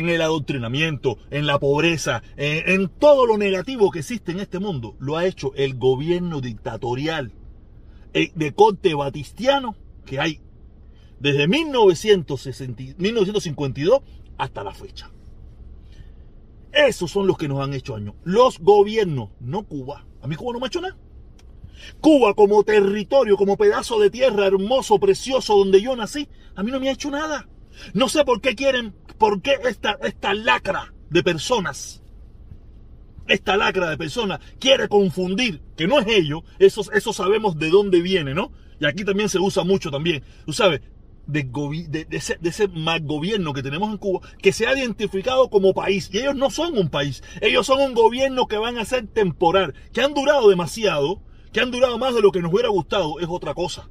el 0.10 0.22
adoctrinamiento, 0.22 1.18
en 1.30 1.46
la 1.46 1.60
pobreza, 1.60 2.24
en, 2.38 2.88
todo 2.88 3.26
lo 3.26 3.38
negativo 3.38 3.92
que 3.92 4.00
existe 4.00 4.32
en 4.32 4.40
este 4.40 4.60
mundo. 4.60 4.96
Lo 5.00 5.18
ha 5.18 5.26
hecho 5.26 5.52
el 5.56 5.76
gobierno 5.76 6.40
dictatorial 6.42 7.34
eh, 8.14 8.32
de 8.36 8.54
corte 8.54 8.94
batistiano 8.94 9.76
que 10.06 10.20
hay 10.20 10.42
desde 11.20 11.48
1952 11.48 14.02
hasta 14.38 14.64
la 14.64 14.74
fecha. 14.74 15.12
Esos 16.72 17.12
son 17.12 17.28
los 17.28 17.38
que 17.38 17.48
nos 17.48 17.60
han 17.60 17.74
hecho 17.74 17.96
años. 17.96 18.16
Los 18.24 18.60
gobiernos, 18.60 19.30
no 19.40 19.64
Cuba. 19.64 20.06
A 20.22 20.28
mí 20.28 20.36
Cuba 20.36 20.54
no 20.54 20.60
me 20.60 20.66
ha 20.66 20.68
hecho 20.68 20.82
nada. 20.82 20.98
Cuba 22.00 22.34
como 22.34 22.64
territorio, 22.64 23.38
como 23.38 23.58
pedazo 23.58 24.00
de 24.00 24.10
tierra 24.10 24.46
hermoso, 24.46 25.00
precioso, 25.00 25.58
donde 25.58 25.82
yo 25.82 25.96
nací, 25.96 26.30
a 26.56 26.64
mí 26.64 26.72
no 26.72 26.80
me 26.80 26.90
ha 26.90 26.94
hecho 26.94 27.10
nada. 27.10 27.48
No 27.94 28.10
sé 28.10 28.24
por 28.24 28.42
qué 28.42 28.56
quieren, 28.56 28.94
por 29.18 29.42
qué 29.42 29.58
esta, 29.68 29.98
esta 30.04 30.34
lacra 30.34 30.94
de 31.10 31.24
personas, 31.24 32.04
esta 33.28 33.58
lacra 33.58 33.90
de 33.90 33.98
personas 33.98 34.40
quiere 34.60 34.88
confundir, 34.88 35.62
que 35.76 35.88
no 35.88 36.00
es 36.00 36.08
ello, 36.08 36.44
eso, 36.60 36.84
eso 36.94 37.14
sabemos 37.14 37.58
de 37.58 37.70
dónde 37.70 38.02
viene, 38.02 38.34
¿no? 38.34 38.52
Y 38.80 38.86
aquí 38.86 39.04
también 39.04 39.30
se 39.30 39.40
usa 39.40 39.64
mucho 39.64 39.92
también. 39.92 40.24
Tú 40.46 40.54
sabes, 40.54 40.82
de, 41.28 42.08
ese, 42.12 42.68
mal 42.68 43.02
gobierno 43.02 43.54
que 43.54 43.64
tenemos 43.64 43.90
en 43.92 43.98
Cuba, 43.98 44.28
que 44.42 44.52
se 44.52 44.68
ha 44.68 44.78
identificado 44.78 45.50
como 45.50 45.74
país. 45.74 46.10
Y 46.12 46.20
ellos 46.20 46.36
no 46.36 46.50
son 46.50 46.78
un 46.78 46.90
país, 46.90 47.24
ellos 47.42 47.66
son 47.66 47.82
un 47.82 47.94
gobierno 47.94 48.48
que 48.48 48.58
van 48.58 48.78
a 48.78 48.86
ser 48.86 49.08
temporal, 49.08 49.74
que 49.94 50.02
han 50.02 50.14
durado 50.14 50.50
demasiado, 50.50 51.22
que 51.54 51.62
han 51.62 51.72
durado 51.72 51.98
más 51.98 52.16
de 52.16 52.22
lo 52.22 52.32
que 52.32 52.42
nos 52.42 52.52
hubiera 52.54 52.70
gustado, 52.70 53.20
es 53.20 53.28
otra 53.30 53.54
cosa. 53.54 53.90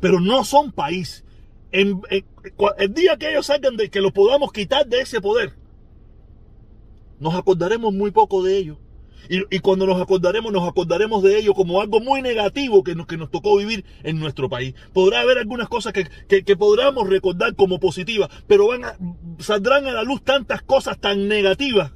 Pero 0.00 0.20
no 0.20 0.44
son 0.44 0.72
país. 0.72 1.24
El 1.70 2.00
día 2.90 3.16
que 3.16 3.30
ellos 3.30 3.46
salgan 3.46 3.76
de 3.76 3.88
que 3.88 4.00
lo 4.00 4.12
podamos 4.12 4.52
quitar 4.52 4.86
de 4.86 5.00
ese 5.00 5.20
poder, 5.20 5.54
nos 7.18 7.34
acordaremos 7.34 7.94
muy 7.94 8.10
poco 8.10 8.42
de 8.42 8.58
ellos. 8.58 8.78
Y, 9.28 9.58
cuando 9.60 9.86
nos 9.86 10.00
acordaremos, 10.00 10.52
nos 10.52 10.68
acordaremos 10.68 11.22
de 11.22 11.38
ello 11.38 11.54
como 11.54 11.80
algo 11.80 12.00
muy 12.00 12.22
negativo 12.22 12.82
que 12.82 12.94
nos, 12.94 13.06
que 13.06 13.16
nos 13.16 13.30
tocó 13.30 13.56
vivir 13.56 13.84
en 14.02 14.18
nuestro 14.18 14.48
país. 14.48 14.74
Podrá 14.92 15.20
haber 15.20 15.38
algunas 15.38 15.68
cosas 15.68 15.92
que, 15.92 16.06
que, 16.28 16.56
podamos 16.56 17.08
recordar 17.08 17.54
como 17.54 17.78
positivas, 17.78 18.28
pero 18.46 18.68
van 18.68 18.82
saldrán 19.38 19.86
a 19.86 19.92
la 19.92 20.02
luz 20.02 20.22
tantas 20.22 20.62
cosas 20.62 20.98
tan 20.98 21.28
negativas 21.28 21.92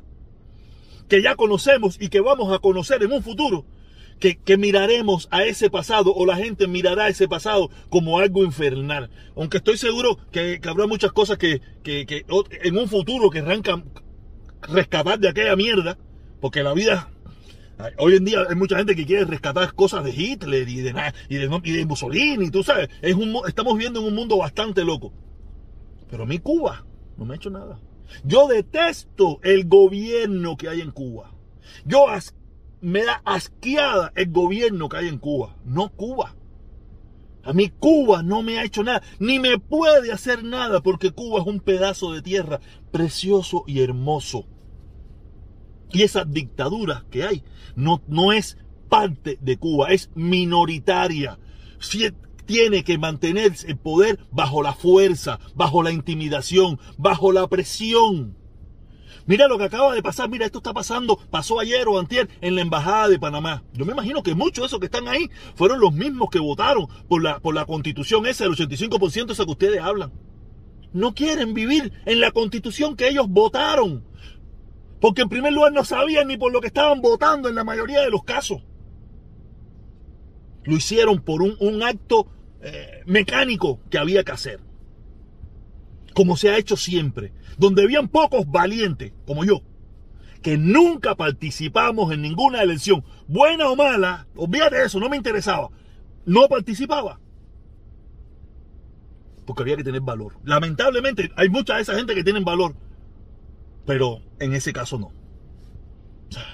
que 1.08 1.22
ya 1.22 1.36
conocemos 1.36 1.98
y 2.00 2.08
que 2.08 2.20
vamos 2.20 2.52
a 2.52 2.58
conocer 2.58 3.02
en 3.02 3.12
un 3.12 3.22
futuro. 3.22 3.64
Que, 4.18 4.38
que, 4.38 4.56
miraremos 4.56 5.28
a 5.30 5.44
ese 5.44 5.68
pasado 5.68 6.14
o 6.14 6.24
la 6.24 6.36
gente 6.36 6.66
mirará 6.66 7.04
a 7.04 7.08
ese 7.08 7.28
pasado 7.28 7.68
como 7.90 8.18
algo 8.18 8.44
infernal. 8.44 9.10
Aunque 9.36 9.58
estoy 9.58 9.76
seguro 9.76 10.18
que, 10.32 10.58
habrá 10.66 10.86
muchas 10.86 11.12
cosas 11.12 11.36
que, 11.36 11.60
que, 11.82 12.24
en 12.62 12.78
un 12.78 12.88
futuro 12.88 13.28
que 13.28 13.40
arrancan 13.40 13.84
rescatar 14.62 15.18
de 15.18 15.28
aquella 15.28 15.54
mierda, 15.54 15.98
porque 16.40 16.62
la 16.62 16.72
vida 16.72 17.10
Hoy 17.98 18.16
en 18.16 18.24
día 18.24 18.38
hay 18.48 18.56
mucha 18.56 18.78
gente 18.78 18.96
que 18.96 19.04
quiere 19.04 19.24
rescatar 19.26 19.74
cosas 19.74 20.02
de 20.02 20.10
Hitler 20.10 20.66
y 20.68 20.80
de, 20.80 21.86
Mussolini, 21.86 22.50
tú 22.50 22.62
sabes. 22.62 22.88
Estamos 23.02 23.74
viviendo 23.74 24.00
en 24.00 24.06
un 24.06 24.14
mundo 24.14 24.38
bastante 24.38 24.84
loco. 24.84 25.12
Pero 26.10 26.22
a 26.22 26.26
mí 26.26 26.38
Cuba 26.38 26.86
no 27.16 27.24
me 27.24 27.34
ha 27.34 27.36
hecho 27.36 27.50
nada. 27.50 27.78
Yo 28.24 28.48
detesto 28.48 29.40
el 29.42 29.66
gobierno 29.66 30.56
que 30.56 30.68
hay 30.68 30.80
en 30.80 30.90
Cuba. 30.90 31.32
Yo 31.84 32.06
me 32.80 33.04
da 33.04 33.20
asqueada 33.24 34.12
el 34.14 34.30
gobierno 34.30 34.88
que 34.88 34.96
hay 34.98 35.08
en 35.08 35.18
Cuba, 35.18 35.56
no 35.64 35.90
Cuba. 35.90 36.34
A 37.42 37.52
mí 37.52 37.70
Cuba 37.78 38.22
no 38.22 38.42
me 38.42 38.58
ha 38.58 38.64
hecho 38.64 38.82
nada, 38.82 39.02
ni 39.18 39.38
me 39.38 39.58
puede 39.58 40.12
hacer 40.12 40.42
nada 40.44 40.80
porque 40.80 41.10
Cuba 41.10 41.40
es 41.40 41.46
un 41.46 41.60
pedazo 41.60 42.12
de 42.12 42.22
tierra 42.22 42.60
precioso 42.90 43.64
y 43.66 43.82
hermoso. 43.82 44.46
Y 45.92 46.02
esa 46.02 46.24
dictadura 46.24 47.04
que 47.10 47.24
hay 47.24 47.42
no, 47.74 48.02
no 48.08 48.32
es 48.32 48.58
parte 48.88 49.38
de 49.40 49.58
Cuba, 49.58 49.88
es 49.90 50.10
minoritaria. 50.14 51.38
Tiene 52.46 52.84
que 52.84 52.96
mantenerse 52.96 53.66
el 53.68 53.76
poder 53.76 54.20
bajo 54.30 54.62
la 54.62 54.72
fuerza, 54.72 55.40
bajo 55.54 55.82
la 55.82 55.90
intimidación, 55.90 56.78
bajo 56.96 57.32
la 57.32 57.48
presión. 57.48 58.36
Mira 59.26 59.48
lo 59.48 59.58
que 59.58 59.64
acaba 59.64 59.92
de 59.92 60.02
pasar, 60.02 60.28
mira, 60.28 60.46
esto 60.46 60.58
está 60.58 60.72
pasando, 60.72 61.18
pasó 61.30 61.58
ayer 61.58 61.88
o 61.88 61.98
antier 61.98 62.28
en 62.40 62.54
la 62.54 62.60
Embajada 62.60 63.08
de 63.08 63.18
Panamá. 63.18 63.64
Yo 63.72 63.84
me 63.84 63.92
imagino 63.92 64.22
que 64.22 64.36
muchos 64.36 64.62
de 64.62 64.66
esos 64.66 64.78
que 64.78 64.86
están 64.86 65.08
ahí 65.08 65.28
fueron 65.56 65.80
los 65.80 65.92
mismos 65.92 66.30
que 66.30 66.38
votaron 66.38 66.86
por 67.08 67.20
la, 67.20 67.40
por 67.40 67.52
la 67.52 67.64
constitución 67.64 68.24
esa, 68.26 68.44
el 68.44 68.52
85% 68.52 69.32
esa 69.32 69.44
que 69.44 69.50
ustedes 69.50 69.80
hablan. 69.80 70.12
No 70.92 71.12
quieren 71.12 71.54
vivir 71.54 71.92
en 72.06 72.20
la 72.20 72.30
constitución 72.30 72.94
que 72.94 73.08
ellos 73.08 73.26
votaron. 73.28 74.04
Porque 75.06 75.22
en 75.22 75.28
primer 75.28 75.52
lugar 75.52 75.72
no 75.72 75.84
sabían 75.84 76.26
ni 76.26 76.36
por 76.36 76.52
lo 76.52 76.60
que 76.60 76.66
estaban 76.66 77.00
votando 77.00 77.48
en 77.48 77.54
la 77.54 77.62
mayoría 77.62 78.00
de 78.00 78.10
los 78.10 78.24
casos. 78.24 78.60
Lo 80.64 80.74
hicieron 80.74 81.22
por 81.22 81.42
un, 81.42 81.82
acto 81.84 82.26
eh, 82.60 83.04
mecánico 83.06 83.78
que 83.88 83.98
había 83.98 84.24
que 84.24 84.32
hacer. 84.32 84.58
Como 86.12 86.36
se 86.36 86.50
ha 86.50 86.58
hecho 86.58 86.76
siempre. 86.76 87.32
Donde 87.56 87.84
habían 87.84 88.08
pocos 88.08 88.50
valientes, 88.50 89.12
como 89.28 89.44
yo, 89.44 89.62
que 90.42 90.58
nunca 90.58 91.14
participamos 91.14 92.12
en 92.12 92.22
ninguna 92.22 92.60
elección, 92.60 93.04
buena 93.28 93.68
o 93.68 93.76
mala, 93.76 94.26
olvídate 94.34 94.82
eso, 94.82 94.98
no 94.98 95.08
me 95.08 95.16
interesaba. 95.16 95.70
No 96.24 96.48
participaba. 96.48 97.20
Porque 99.46 99.62
había 99.62 99.76
que 99.76 99.84
tener 99.84 100.00
valor. 100.00 100.32
Lamentablemente, 100.42 101.30
hay 101.36 101.48
mucha 101.48 101.76
de 101.76 101.82
esa 101.82 101.94
gente 101.94 102.12
que 102.12 102.24
tienen 102.24 102.44
valor. 102.44 102.74
Pero 103.86 104.20
en 104.38 104.54
ese 104.54 104.72
caso 104.72 104.98
no. 104.98 105.12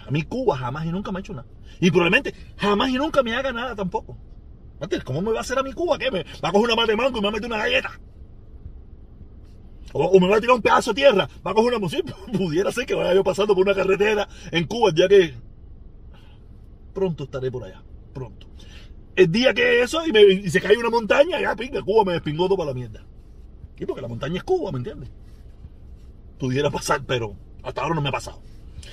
A 0.07 0.11
mí 0.11 0.23
Cuba 0.23 0.57
jamás 0.57 0.87
y 0.87 0.93
nunca 0.93 1.11
me 1.11 1.19
ha 1.19 1.21
hecho 1.21 1.33
nada. 1.33 1.49
Y 1.81 1.91
probablemente 1.91 2.35
jamás 2.57 2.91
y 2.91 2.95
nunca 2.95 3.23
me 3.23 3.35
haga 3.35 3.53
nada 3.53 3.75
tampoco. 3.75 4.17
¿Cómo 5.05 5.23
me 5.23 5.33
va 5.33 5.39
a 5.39 5.41
hacer 5.43 5.59
a 5.59 5.63
mi 5.63 5.73
Cuba? 5.73 5.99
¿Qué? 5.99 6.11
¿Me 6.11 6.25
va 6.25 6.49
a 6.49 6.53
coger 6.53 6.67
una 6.67 6.77
mate 6.77 6.97
mango 6.97 7.19
y 7.19 7.21
me 7.21 7.27
va 7.27 7.29
a 7.29 7.33
meter 7.33 7.47
una 7.47 7.59
galleta? 7.59 8.01
O, 9.95 10.19
me 10.19 10.27
va 10.27 10.37
a 10.37 10.41
tirar 10.41 10.57
un 10.57 10.63
pedazo 10.63 10.93
de 10.93 11.03
tierra, 11.03 11.29
va 11.47 11.51
a 11.51 11.55
coger 11.55 11.71
una 11.71 11.79
música. 11.79 12.15
Pudiera 12.37 12.73
ser 12.73 12.87
que 12.87 12.95
vaya 12.95 13.15
yo 13.15 13.23
pasando 13.23 13.55
por 13.55 13.65
una 13.65 13.75
carretera 13.75 14.29
en 14.51 14.67
Cuba, 14.67 14.91
ya 14.95 15.07
que 15.07 15.35
pronto 16.93 17.25
estaré 17.25 17.51
por 17.51 17.65
allá. 17.65 17.83
Pronto. 18.13 18.47
El 19.15 19.31
día 19.31 19.53
que 19.53 19.83
eso 19.83 20.05
y, 20.07 20.13
me, 20.13 20.49
se 20.49 20.61
cae 20.61 20.77
una 20.77 20.91
montaña, 20.91 21.41
ya 21.41 21.55
pinga, 21.55 21.83
Cuba 21.83 22.05
me 22.05 22.13
despingó 22.13 22.47
todo 22.47 22.57
para 22.57 22.71
la 22.71 22.75
mierda. 22.75 23.05
Y 23.79 23.85
porque 23.85 24.03
la 24.03 24.09
montaña 24.09 24.37
es 24.37 24.45
Cuba, 24.45 24.73
¿me 24.73 24.79
entiendes? 24.79 25.11
Pudiera 26.43 26.71
pasar, 26.73 27.05
pero 27.07 27.37
hasta 27.63 27.83
ahora 27.83 27.95
no 27.95 28.01
me 28.01 28.09
ha 28.09 28.13
pasado. 28.13 28.43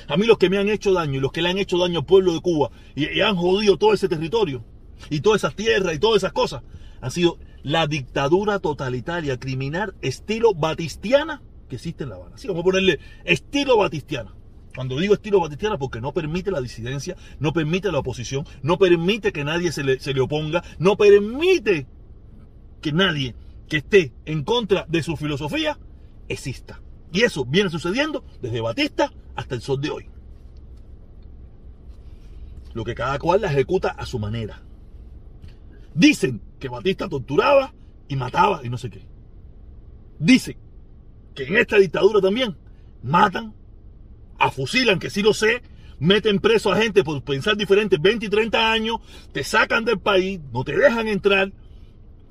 A 0.07 0.17
mí 0.17 0.27
los 0.27 0.37
que 0.37 0.51
me 0.51 0.59
han 0.59 0.69
hecho 0.69 0.93
daño 0.93 1.17
y 1.17 1.19
los 1.19 1.31
que 1.31 1.41
le 1.41 1.49
han 1.49 1.57
hecho 1.57 1.79
daño 1.79 2.01
al 2.01 2.05
pueblo 2.05 2.31
de 2.31 2.41
Cuba 2.41 2.69
y 2.93 3.21
han 3.21 3.35
jodido 3.35 3.75
todo 3.75 3.91
ese 3.91 4.07
territorio, 4.07 4.63
y 5.09 5.21
todas 5.21 5.41
esas 5.41 5.55
tierras 5.55 5.95
y 5.95 5.97
todas 5.97 6.17
esas 6.17 6.31
cosas, 6.31 6.61
han 7.01 7.09
sido 7.09 7.39
la 7.63 7.87
dictadura 7.87 8.59
totalitaria, 8.59 9.39
criminal, 9.39 9.95
estilo 10.03 10.53
batistiana 10.53 11.41
que 11.69 11.77
existe 11.77 12.03
en 12.03 12.11
La 12.11 12.17
Habana. 12.17 12.35
Así 12.35 12.47
vamos 12.47 12.61
a 12.61 12.65
ponerle 12.65 12.99
estilo 13.25 13.77
batistiana. 13.77 14.31
Cuando 14.75 14.99
digo 14.99 15.15
estilo 15.15 15.39
batistiana, 15.39 15.79
porque 15.79 16.01
no 16.01 16.13
permite 16.13 16.51
la 16.51 16.61
disidencia, 16.61 17.15
no 17.39 17.51
permite 17.51 17.91
la 17.91 17.97
oposición, 17.97 18.45
no 18.61 18.77
permite 18.77 19.31
que 19.31 19.43
nadie 19.43 19.71
se 19.71 19.83
le, 19.83 19.99
se 19.99 20.13
le 20.13 20.21
oponga, 20.21 20.63
no 20.77 20.97
permite 20.97 21.87
que 22.79 22.91
nadie 22.91 23.33
que 23.67 23.77
esté 23.77 24.13
en 24.25 24.43
contra 24.43 24.85
de 24.87 25.01
su 25.01 25.17
filosofía 25.17 25.79
exista. 26.27 26.79
Y 27.11 27.23
eso 27.23 27.45
viene 27.45 27.69
sucediendo 27.69 28.23
desde 28.41 28.61
Batista 28.61 29.11
hasta 29.35 29.55
el 29.55 29.61
sol 29.61 29.81
de 29.81 29.89
hoy. 29.89 30.05
Lo 32.73 32.83
que 32.83 32.95
cada 32.95 33.17
cual 33.17 33.41
la 33.41 33.51
ejecuta 33.51 33.89
a 33.89 34.05
su 34.05 34.19
manera. 34.19 34.61
Dicen 35.93 36.41
que 36.59 36.69
Batista 36.69 37.09
torturaba 37.09 37.73
y 38.07 38.15
mataba 38.15 38.61
y 38.63 38.69
no 38.69 38.77
sé 38.77 38.89
qué. 38.89 39.01
Dicen 40.19 40.57
que 41.33 41.45
en 41.45 41.57
esta 41.57 41.77
dictadura 41.77 42.21
también 42.21 42.55
matan, 43.01 43.53
afusilan, 44.37 44.99
que 44.99 45.09
sí 45.09 45.21
lo 45.21 45.33
sé, 45.33 45.63
meten 45.99 46.39
preso 46.39 46.71
a 46.71 46.77
gente 46.77 47.03
por 47.03 47.21
pensar 47.23 47.57
diferente 47.57 47.97
20 47.99 48.25
y 48.25 48.29
30 48.29 48.71
años, 48.71 48.97
te 49.31 49.43
sacan 49.43 49.85
del 49.85 49.99
país, 49.99 50.39
no 50.53 50.63
te 50.63 50.77
dejan 50.77 51.07
entrar. 51.07 51.51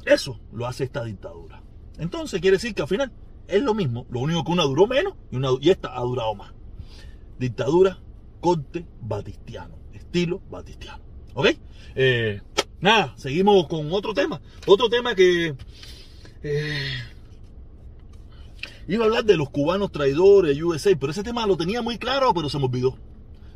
Eso 0.04 0.40
lo 0.52 0.66
hace 0.66 0.84
esta 0.84 1.04
dictadura. 1.04 1.62
Entonces 1.98 2.40
quiere 2.40 2.56
decir 2.56 2.74
que 2.74 2.82
al 2.82 2.88
final 2.88 3.12
es 3.48 3.62
lo 3.62 3.74
mismo, 3.74 4.06
lo 4.10 4.20
único 4.20 4.44
que 4.44 4.52
una 4.52 4.62
duró 4.62 4.86
menos 4.86 5.14
y, 5.30 5.36
una, 5.36 5.48
y 5.60 5.70
esta 5.70 5.96
ha 5.96 6.02
durado 6.02 6.34
más. 6.34 6.52
Dictadura 7.38 7.98
corte 8.40 8.86
batistiano, 9.00 9.76
estilo 9.92 10.40
batistiano. 10.50 11.02
¿Ok? 11.34 11.48
Eh, 11.96 12.40
Nada, 12.80 13.14
seguimos 13.16 13.66
con 13.66 13.92
otro 13.92 14.14
tema. 14.14 14.40
Otro 14.66 14.88
tema 14.88 15.14
que... 15.14 15.54
Eh, 16.42 16.92
iba 18.86 19.04
a 19.04 19.06
hablar 19.08 19.24
de 19.24 19.36
los 19.36 19.50
cubanos 19.50 19.90
traidores, 19.90 20.60
USA, 20.62 20.96
pero 20.98 21.10
ese 21.10 21.24
tema 21.24 21.46
lo 21.46 21.56
tenía 21.56 21.82
muy 21.82 21.98
claro, 21.98 22.32
pero 22.32 22.48
se 22.48 22.58
me 22.58 22.66
olvidó. 22.66 22.96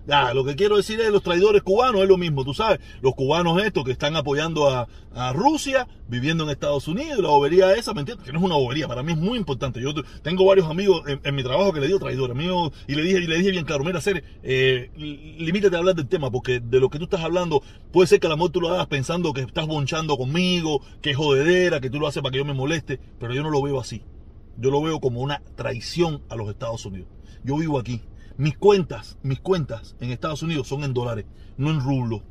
Ya, 0.04 0.34
lo 0.34 0.44
que 0.44 0.56
quiero 0.56 0.76
decir 0.76 1.00
es 1.00 1.10
los 1.10 1.22
traidores 1.22 1.62
cubanos 1.62 2.02
es 2.02 2.08
lo 2.08 2.16
mismo, 2.16 2.44
tú 2.44 2.54
sabes, 2.54 2.80
los 3.02 3.14
cubanos 3.14 3.62
estos 3.62 3.84
que 3.84 3.92
están 3.92 4.16
apoyando 4.16 4.68
a, 4.68 4.88
Rusia, 5.34 5.86
viviendo 6.08 6.44
en 6.44 6.50
Estados 6.50 6.88
Unidos, 6.88 7.18
la 7.18 7.28
bobería 7.28 7.74
esa, 7.74 7.92
¿me 7.92 8.00
entiendes? 8.00 8.24
Que 8.24 8.32
no 8.32 8.38
es 8.38 8.44
una 8.46 8.54
bobería, 8.54 8.88
para 8.88 9.02
mí 9.02 9.12
es 9.12 9.18
muy 9.18 9.36
importante. 9.36 9.78
Yo 9.78 9.92
tengo 10.22 10.46
varios 10.46 10.70
amigos 10.70 11.02
en, 11.06 11.34
mi 11.34 11.42
trabajo 11.42 11.70
que 11.70 11.80
le 11.80 11.86
digo 11.86 11.98
traidores, 11.98 12.34
y 12.88 12.94
le 12.94 13.02
dije, 13.02 13.18
y 13.18 13.26
le 13.26 13.36
dije 13.36 13.50
bien 13.50 13.66
claro, 13.66 13.84
mira, 13.84 13.98
hacer, 13.98 14.24
eh, 14.42 14.90
limítate 14.96 15.76
a 15.76 15.80
hablar 15.80 15.94
del 15.94 16.08
tema, 16.08 16.30
porque 16.30 16.60
de 16.60 16.80
lo 16.80 16.88
que 16.88 16.96
tú 16.96 17.04
estás 17.04 17.20
hablando, 17.20 17.62
puede 17.92 18.06
ser 18.06 18.20
que 18.20 18.26
a 18.26 18.30
mejor 18.30 18.52
tú 18.52 18.62
lo 18.62 18.70
hagas 18.70 18.86
pensando 18.86 19.34
que 19.34 19.42
estás 19.42 19.66
bonchando 19.66 20.16
conmigo, 20.16 20.80
que 21.02 21.10
es 21.10 21.16
jodedera, 21.16 21.80
que 21.80 21.90
tú 21.90 22.00
lo 22.00 22.06
haces 22.06 22.22
para 22.22 22.32
que 22.32 22.38
yo 22.38 22.46
me 22.46 22.54
moleste, 22.54 22.98
pero 23.20 23.34
yo 23.34 23.42
no 23.42 23.50
lo 23.50 23.60
veo 23.60 23.78
así. 23.78 24.02
Yo 24.56 24.70
lo 24.70 24.80
veo 24.80 24.98
como 24.98 25.20
una 25.20 25.42
traición 25.56 26.22
a 26.30 26.36
los 26.36 26.48
Estados 26.48 26.86
Unidos. 26.86 27.08
Yo 27.44 27.56
vivo 27.56 27.78
aquí, 27.78 28.00
mis 28.36 28.56
cuentas, 28.56 29.18
mis 29.22 29.40
cuentas 29.40 29.96
en 30.00 30.10
Estados 30.10 30.42
Unidos 30.42 30.68
son 30.68 30.84
en 30.84 30.94
dólares, 30.94 31.26
no 31.56 31.70
en 31.70 31.80
rublos. 31.80 32.22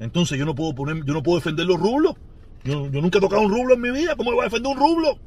Entonces 0.00 0.38
yo 0.38 0.44
no 0.44 0.54
puedo 0.54 0.74
poner, 0.74 1.04
yo 1.04 1.12
no 1.12 1.22
puedo 1.22 1.38
defender 1.38 1.66
los 1.66 1.78
rublos. 1.78 2.14
Yo, 2.64 2.88
nunca 2.88 3.18
he 3.18 3.20
tocado 3.20 3.42
un 3.42 3.50
rublo 3.50 3.74
en 3.74 3.80
mi 3.80 3.90
vida, 3.90 4.14
¿cómo 4.16 4.30
voy 4.32 4.40
a 4.40 4.44
defender 4.44 4.72
un 4.72 4.78
rublo? 4.78 5.18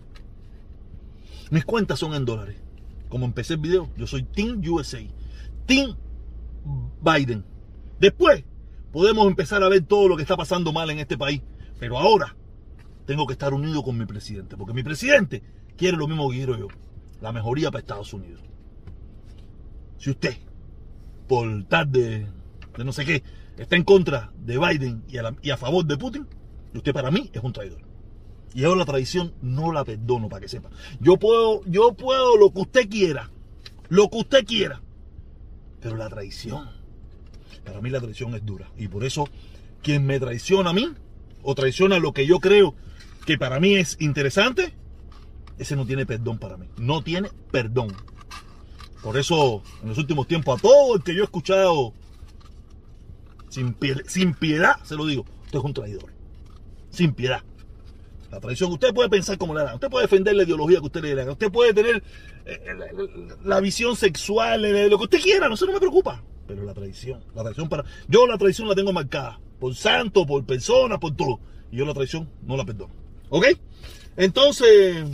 Mis 1.51 1.65
cuentas 1.65 2.00
son 2.00 2.13
en 2.13 2.25
dólares. 2.25 2.62
Como 3.10 3.25
empecé 3.25 3.53
el 3.53 3.60
video, 3.60 3.89
yo 3.98 4.08
soy 4.08 4.24
Team 4.24 4.62
USA, 4.67 5.01
Team 5.65 5.96
Biden. 7.01 7.46
Después 8.00 8.44
podemos 8.91 9.27
empezar 9.27 9.63
a 9.63 9.70
ver 9.70 9.84
todo 9.84 10.08
lo 10.08 10.15
que 10.15 10.24
está 10.24 10.38
pasando 10.38 10.72
mal 10.74 10.89
en 10.89 11.00
este 11.00 11.17
país. 11.17 11.41
Pero 11.79 11.98
ahora 11.98 12.36
tengo 13.05 13.27
que 13.27 13.34
estar 13.34 13.53
unido 13.53 13.84
con 13.84 13.98
mi 13.98 14.05
presidente, 14.05 14.58
porque 14.58 14.74
mi 14.74 14.84
presidente 14.84 15.44
quiere 15.77 15.98
lo 15.98 16.08
mismo 16.08 16.29
que 16.29 16.38
quiero 16.38 16.58
yo, 16.58 16.67
la 17.22 17.32
mejoría 17.32 17.70
para 17.70 17.82
Estados 17.82 18.13
Unidos. 18.13 18.41
Si 20.06 20.12
usted, 20.12 20.36
por 21.28 21.64
tal 21.64 21.92
de, 21.92 22.28
no 22.78 22.94
sé 22.94 23.06
qué, 23.06 23.24
está 23.58 23.76
en 23.76 23.84
contra 23.84 24.32
de 24.38 24.60
Biden 24.60 25.04
y 25.42 25.50
a, 25.50 25.58
favor 25.58 25.84
de 25.84 25.98
Putin, 25.98 26.28
usted 26.76 26.94
para 26.94 27.10
mí 27.10 27.32
es 27.34 27.42
un 27.42 27.52
traidor. 27.52 27.82
Y 28.54 28.66
ahora 28.66 28.82
la 28.82 28.86
traición 28.86 29.34
no 29.42 29.72
la 29.72 29.84
perdono, 29.84 30.30
para 30.30 30.42
que 30.42 30.48
sepa. 30.48 30.70
Yo 31.00 31.18
puedo, 31.18 31.66
yo 31.66 31.94
puedo 31.94 32.38
lo 32.38 32.54
que 32.54 32.60
usted 32.60 32.88
quiera, 32.88 33.32
lo 33.90 34.08
que 34.12 34.18
usted 34.18 34.46
quiera, 34.46 34.80
pero 35.82 35.98
la 35.98 36.08
traición, 36.08 36.70
para 37.64 37.82
mí 37.82 37.90
la 37.90 38.00
traición 38.00 38.36
es 38.36 38.46
dura. 38.46 38.70
Y 38.78 38.90
por 38.90 39.06
eso, 39.06 39.28
quien 39.82 40.06
me 40.06 40.20
traiciona 40.20 40.70
a 40.70 40.74
mí, 40.74 40.88
o 41.42 41.56
traiciona 41.56 41.98
lo 41.98 42.14
que 42.14 42.28
yo 42.28 42.40
creo 42.40 42.76
que 43.26 43.40
para 43.40 43.60
mí 43.60 43.74
es 43.74 43.98
interesante, 44.00 44.76
ese 45.58 45.76
no 45.76 45.88
tiene 45.88 46.06
perdón 46.06 46.38
para 46.38 46.58
mí. 46.58 46.68
No 46.78 47.02
tiene 47.02 47.32
perdón. 47.50 47.88
Por 49.06 49.20
eso, 49.20 49.62
en 49.84 49.90
los 49.90 50.00
últimos 50.00 50.28
tiempos, 50.28 50.58
a 50.58 50.62
todo 50.64 50.96
el 50.96 51.04
que 51.04 51.14
yo 51.14 51.22
he 51.22 51.26
escuchado, 51.26 51.94
sin, 53.50 53.78
sin 54.08 54.34
piedad, 54.34 54.78
se 54.84 54.96
lo 54.96 55.06
digo, 55.06 55.26
usted 55.44 55.60
es 55.60 55.64
un 55.64 55.74
traidor. 55.76 56.12
Sin 56.90 57.14
piedad. 57.14 57.44
La 58.32 58.40
traición, 58.40 58.72
usted 58.72 58.96
puede 58.96 59.08
pensar 59.10 59.38
como 59.38 59.54
le 59.54 59.64
da, 59.64 59.76
usted 59.76 59.92
puede 59.92 60.08
defender 60.08 60.36
la 60.36 60.42
ideología 60.42 60.80
que 60.80 60.88
usted 60.88 61.04
le 61.04 61.14
da, 61.14 61.32
usted 61.32 61.52
puede 61.52 61.72
tener 61.76 62.02
eh, 62.48 62.60
la, 63.44 63.60
visión 63.60 63.96
sexual, 63.96 64.64
lo 64.90 64.98
que 64.98 65.04
usted 65.04 65.22
quiera, 65.22 65.50
no 65.50 65.56
se 65.56 65.68
no 65.68 65.74
me 65.74 65.80
preocupa. 65.80 66.24
Pero 66.48 66.64
la 66.64 66.74
traición, 66.74 67.24
la 67.36 67.44
traición 67.44 67.70
para. 67.70 67.86
Yo 68.08 68.26
la 68.26 68.40
traición 68.40 68.68
la 68.68 68.74
tengo 68.74 68.92
marcada, 68.92 69.40
por 69.60 69.76
santo, 69.76 70.26
por 70.26 70.44
persona, 70.48 71.00
por 71.00 71.16
todo. 71.16 71.40
Y 71.72 71.78
yo 71.78 71.86
la 71.86 71.94
traición 71.94 72.28
no 72.42 72.58
la 72.58 72.66
perdono. 72.66 72.96
¿Ok? 73.30 73.46
Entonces. 74.18 75.06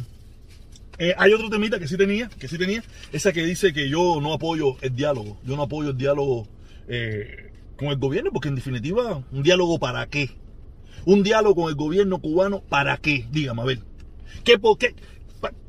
Eh, 0.97 1.13
hay 1.17 1.33
otro 1.33 1.49
temita 1.49 1.79
que 1.79 1.87
sí 1.87 1.97
tenía, 1.97 2.29
que 2.29 2.47
sí 2.47 2.57
tenía, 2.57 2.83
esa 3.11 3.31
que 3.31 3.43
dice 3.43 3.73
que 3.73 3.89
yo 3.89 4.19
no 4.21 4.33
apoyo 4.33 4.77
el 4.81 4.95
diálogo, 4.95 5.37
yo 5.43 5.55
no 5.55 5.63
apoyo 5.63 5.91
el 5.91 5.97
diálogo 5.97 6.47
eh, 6.87 7.51
con 7.75 7.89
el 7.89 7.97
gobierno, 7.97 8.31
porque 8.31 8.49
en 8.49 8.55
definitiva, 8.55 9.23
¿un 9.31 9.43
diálogo 9.43 9.79
para 9.79 10.05
qué? 10.07 10.29
Un 11.05 11.23
diálogo 11.23 11.63
con 11.63 11.69
el 11.69 11.75
gobierno 11.75 12.19
cubano, 12.19 12.61
¿para 12.61 12.97
qué? 12.97 13.25
Dígame, 13.31 13.61
a 13.61 13.65
ver. 13.65 13.79
¿Qué, 14.43 14.59
por 14.59 14.77
qué? 14.77 14.95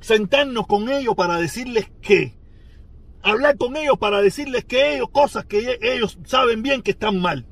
Sentarnos 0.01 0.67
con 0.67 0.91
ellos 0.91 1.15
para 1.15 1.39
decirles 1.39 1.91
qué. 2.03 2.35
Hablar 3.23 3.57
con 3.57 3.77
ellos 3.77 3.99
para 3.99 4.21
decirles 4.21 4.65
que 4.65 4.97
ellos, 4.97 5.09
cosas 5.11 5.47
que 5.47 5.79
ellos 5.81 6.19
saben 6.27 6.63
bien 6.63 6.83
que 6.83 6.91
están 6.91 7.19
mal. 7.21 7.47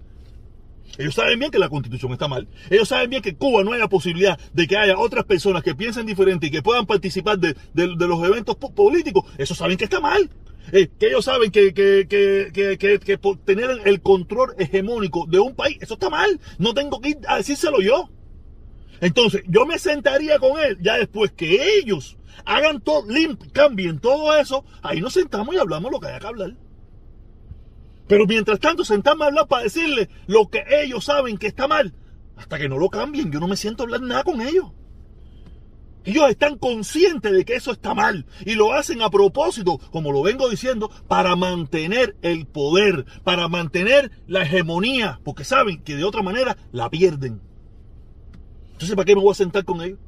Ellos 1.00 1.14
saben 1.14 1.38
bien 1.38 1.50
que 1.50 1.58
la 1.58 1.70
constitución 1.70 2.12
está 2.12 2.28
mal. 2.28 2.46
Ellos 2.68 2.86
saben 2.86 3.08
bien 3.08 3.22
que 3.22 3.34
Cuba 3.34 3.64
no 3.64 3.72
hay 3.72 3.78
la 3.78 3.88
posibilidad 3.88 4.38
de 4.52 4.66
que 4.66 4.76
haya 4.76 4.98
otras 4.98 5.24
personas 5.24 5.62
que 5.62 5.74
piensen 5.74 6.04
diferente 6.04 6.48
y 6.48 6.50
que 6.50 6.62
puedan 6.62 6.84
participar 6.84 7.38
de, 7.38 7.56
los 7.74 8.22
eventos 8.22 8.56
políticos. 8.56 9.24
Ellos 9.38 9.56
saben 9.56 9.78
que 9.78 9.84
está 9.84 9.98
mal. 9.98 10.28
Eh, 10.72 10.90
que 11.00 11.06
ellos 11.06 11.24
saben 11.24 11.50
que, 11.50 11.72
que, 11.72 12.06
que, 12.06 13.18
tener 13.46 13.70
el 13.86 14.02
control 14.02 14.54
hegemónico 14.58 15.24
de 15.26 15.40
un 15.40 15.54
país, 15.54 15.78
eso 15.80 15.94
está 15.94 16.10
mal. 16.10 16.38
No 16.58 16.74
tengo 16.74 17.00
que 17.00 17.08
ir 17.08 17.18
a 17.26 17.38
decírselo 17.38 17.80
yo. 17.80 18.10
Entonces, 19.00 19.42
yo 19.48 19.64
me 19.64 19.78
sentaría 19.78 20.38
con 20.38 20.60
él 20.60 20.76
ya 20.82 20.98
después 20.98 21.32
que 21.32 21.78
ellos 21.78 22.18
hagan 22.44 22.82
todo, 22.82 23.06
cambien 23.52 24.00
todo 24.00 24.36
eso, 24.36 24.66
ahí 24.82 25.00
nos 25.00 25.14
sentamos 25.14 25.54
y 25.54 25.58
hablamos 25.58 25.90
lo 25.90 25.98
que 25.98 26.08
haya 26.08 26.20
que 26.20 26.26
hablar. 26.26 26.52
Pero 28.10 28.26
mientras 28.26 28.58
tanto, 28.58 28.84
sentarme 28.84 29.22
a 29.22 29.28
hablar 29.28 29.46
para 29.46 29.62
decirle 29.62 30.08
lo 30.26 30.48
que 30.50 30.64
ellos 30.82 31.04
saben 31.04 31.38
que 31.38 31.46
está 31.46 31.68
mal. 31.68 31.94
Hasta 32.36 32.58
que 32.58 32.68
no 32.68 32.76
lo 32.76 32.88
cambien, 32.88 33.30
yo 33.30 33.38
no 33.38 33.46
me 33.46 33.54
siento 33.54 33.84
a 33.84 33.86
hablar 33.86 34.00
nada 34.02 34.24
con 34.24 34.40
ellos. 34.40 34.72
Ellos 36.04 36.28
están 36.28 36.58
conscientes 36.58 37.30
de 37.30 37.44
que 37.44 37.54
eso 37.54 37.70
está 37.70 37.94
mal 37.94 38.26
y 38.44 38.56
lo 38.56 38.72
hacen 38.72 39.00
a 39.00 39.10
propósito, 39.10 39.78
como 39.92 40.10
lo 40.10 40.24
vengo 40.24 40.48
diciendo, 40.48 40.90
para 41.06 41.36
mantener 41.36 42.16
el 42.22 42.48
poder, 42.48 43.06
para 43.22 43.46
mantener 43.46 44.10
la 44.26 44.42
hegemonía, 44.42 45.20
porque 45.22 45.44
saben 45.44 45.80
que 45.80 45.94
de 45.94 46.02
otra 46.02 46.22
manera 46.22 46.56
la 46.72 46.90
pierden. 46.90 47.40
Entonces, 48.72 48.96
¿para 48.96 49.06
qué 49.06 49.14
me 49.14 49.22
voy 49.22 49.30
a 49.30 49.36
sentar 49.36 49.64
con 49.64 49.82
ellos? 49.82 50.00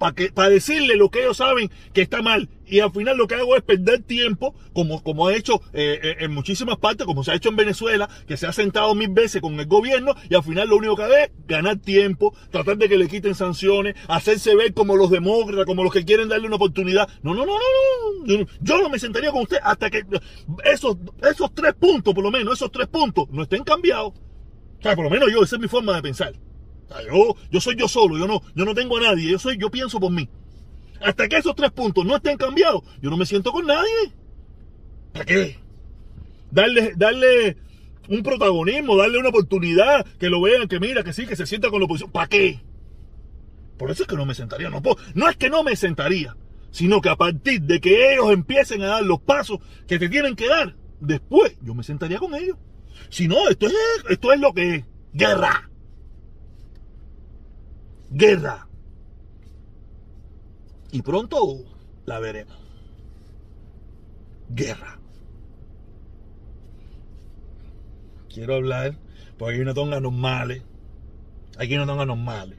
Para, 0.00 0.14
para 0.34 0.48
decirle 0.48 0.96
lo 0.96 1.10
que 1.10 1.20
ellos 1.20 1.36
saben 1.36 1.70
que 1.92 2.00
está 2.00 2.22
mal. 2.22 2.48
Y 2.66 2.80
al 2.80 2.92
final 2.92 3.16
lo 3.16 3.26
que 3.26 3.34
hago 3.34 3.56
es 3.56 3.62
perder 3.62 4.02
tiempo, 4.02 4.54
como, 4.72 5.02
como 5.02 5.26
ha 5.26 5.34
hecho 5.34 5.60
eh, 5.72 6.00
eh, 6.02 6.16
en 6.20 6.32
muchísimas 6.32 6.78
partes, 6.78 7.06
como 7.06 7.22
se 7.22 7.32
ha 7.32 7.34
hecho 7.34 7.50
en 7.50 7.56
Venezuela, 7.56 8.08
que 8.26 8.36
se 8.36 8.46
ha 8.46 8.52
sentado 8.52 8.94
mil 8.94 9.10
veces 9.10 9.42
con 9.42 9.58
el 9.58 9.66
gobierno 9.66 10.14
y 10.28 10.34
al 10.34 10.42
final 10.42 10.68
lo 10.68 10.76
único 10.76 10.96
que 10.96 11.02
hace 11.02 11.22
es 11.24 11.30
ganar 11.46 11.76
tiempo, 11.78 12.34
tratar 12.50 12.78
de 12.78 12.88
que 12.88 12.96
le 12.96 13.08
quiten 13.08 13.34
sanciones, 13.34 13.96
hacerse 14.08 14.54
ver 14.54 14.72
como 14.72 14.96
los 14.96 15.10
demócratas, 15.10 15.66
como 15.66 15.82
los 15.82 15.92
que 15.92 16.04
quieren 16.04 16.28
darle 16.28 16.46
una 16.46 16.56
oportunidad. 16.56 17.08
No, 17.22 17.34
no, 17.34 17.44
no, 17.44 17.52
no, 17.52 18.36
no. 18.36 18.46
Yo, 18.60 18.80
no 18.80 18.88
me 18.88 18.98
sentaría 18.98 19.32
con 19.32 19.42
usted 19.42 19.58
hasta 19.62 19.90
que 19.90 20.04
esos, 20.64 20.96
esos 21.28 21.54
tres 21.54 21.74
puntos, 21.74 22.14
por 22.14 22.24
lo 22.24 22.30
menos, 22.30 22.54
esos 22.54 22.70
tres 22.70 22.86
puntos, 22.86 23.28
no 23.30 23.42
estén 23.42 23.64
cambiados. 23.64 24.12
O 24.12 24.82
sea, 24.82 24.94
por 24.94 25.04
lo 25.04 25.10
menos 25.10 25.28
yo, 25.30 25.42
esa 25.42 25.56
es 25.56 25.62
mi 25.62 25.68
forma 25.68 25.94
de 25.96 26.02
pensar. 26.02 26.32
Yo, 27.06 27.36
yo 27.50 27.60
soy 27.60 27.76
yo 27.76 27.88
solo, 27.88 28.18
yo 28.18 28.26
no, 28.26 28.42
yo 28.54 28.64
no 28.64 28.74
tengo 28.74 28.96
a 28.98 29.00
nadie, 29.00 29.30
yo 29.30 29.38
soy, 29.38 29.56
yo 29.56 29.70
pienso 29.70 30.00
por 30.00 30.10
mí. 30.10 30.28
Hasta 31.00 31.28
que 31.28 31.36
esos 31.36 31.54
tres 31.54 31.70
puntos 31.70 32.04
no 32.04 32.16
estén 32.16 32.36
cambiados, 32.36 32.82
yo 33.00 33.10
no 33.10 33.16
me 33.16 33.26
siento 33.26 33.52
con 33.52 33.66
nadie. 33.66 34.12
¿Para 35.12 35.24
qué? 35.24 35.58
Darle, 36.50 36.92
darle 36.96 37.56
un 38.08 38.22
protagonismo, 38.22 38.96
darle 38.96 39.18
una 39.18 39.28
oportunidad, 39.28 40.04
que 40.18 40.28
lo 40.28 40.42
vean, 40.42 40.68
que 40.68 40.80
mira, 40.80 41.02
que 41.02 41.12
sí, 41.12 41.26
que 41.26 41.36
se 41.36 41.46
sienta 41.46 41.70
con 41.70 41.80
la 41.80 41.86
oposición. 41.86 42.10
¿Para 42.10 42.26
qué? 42.26 42.60
Por 43.78 43.90
eso 43.90 44.02
es 44.02 44.08
que 44.08 44.16
no 44.16 44.26
me 44.26 44.34
sentaría. 44.34 44.68
No, 44.68 44.82
no 45.14 45.28
es 45.28 45.36
que 45.36 45.48
no 45.48 45.62
me 45.62 45.76
sentaría, 45.76 46.36
sino 46.70 47.00
que 47.00 47.08
a 47.08 47.16
partir 47.16 47.62
de 47.62 47.80
que 47.80 48.12
ellos 48.12 48.32
empiecen 48.32 48.82
a 48.82 48.88
dar 48.88 49.02
los 49.04 49.20
pasos 49.20 49.58
que 49.86 49.98
te 49.98 50.08
tienen 50.08 50.36
que 50.36 50.48
dar, 50.48 50.76
después 50.98 51.56
yo 51.62 51.74
me 51.74 51.84
sentaría 51.84 52.18
con 52.18 52.34
ellos. 52.34 52.58
Si 53.08 53.26
no, 53.26 53.48
esto 53.48 53.68
es, 53.68 53.74
esto 54.08 54.32
es 54.32 54.40
lo 54.40 54.52
que 54.52 54.74
es 54.74 54.84
guerra 55.12 55.69
guerra. 58.10 58.66
Y 60.92 61.02
pronto 61.02 61.64
la 62.04 62.18
veremos. 62.18 62.56
Guerra. 64.48 64.98
Quiero 68.28 68.56
hablar, 68.56 68.96
porque 69.38 69.56
aquí 69.56 69.64
no 69.64 69.74
tengan 69.74 70.02
normales. 70.02 70.62
Aquí 71.58 71.76
no 71.76 71.86
tengan 71.86 72.08
normales. 72.08 72.58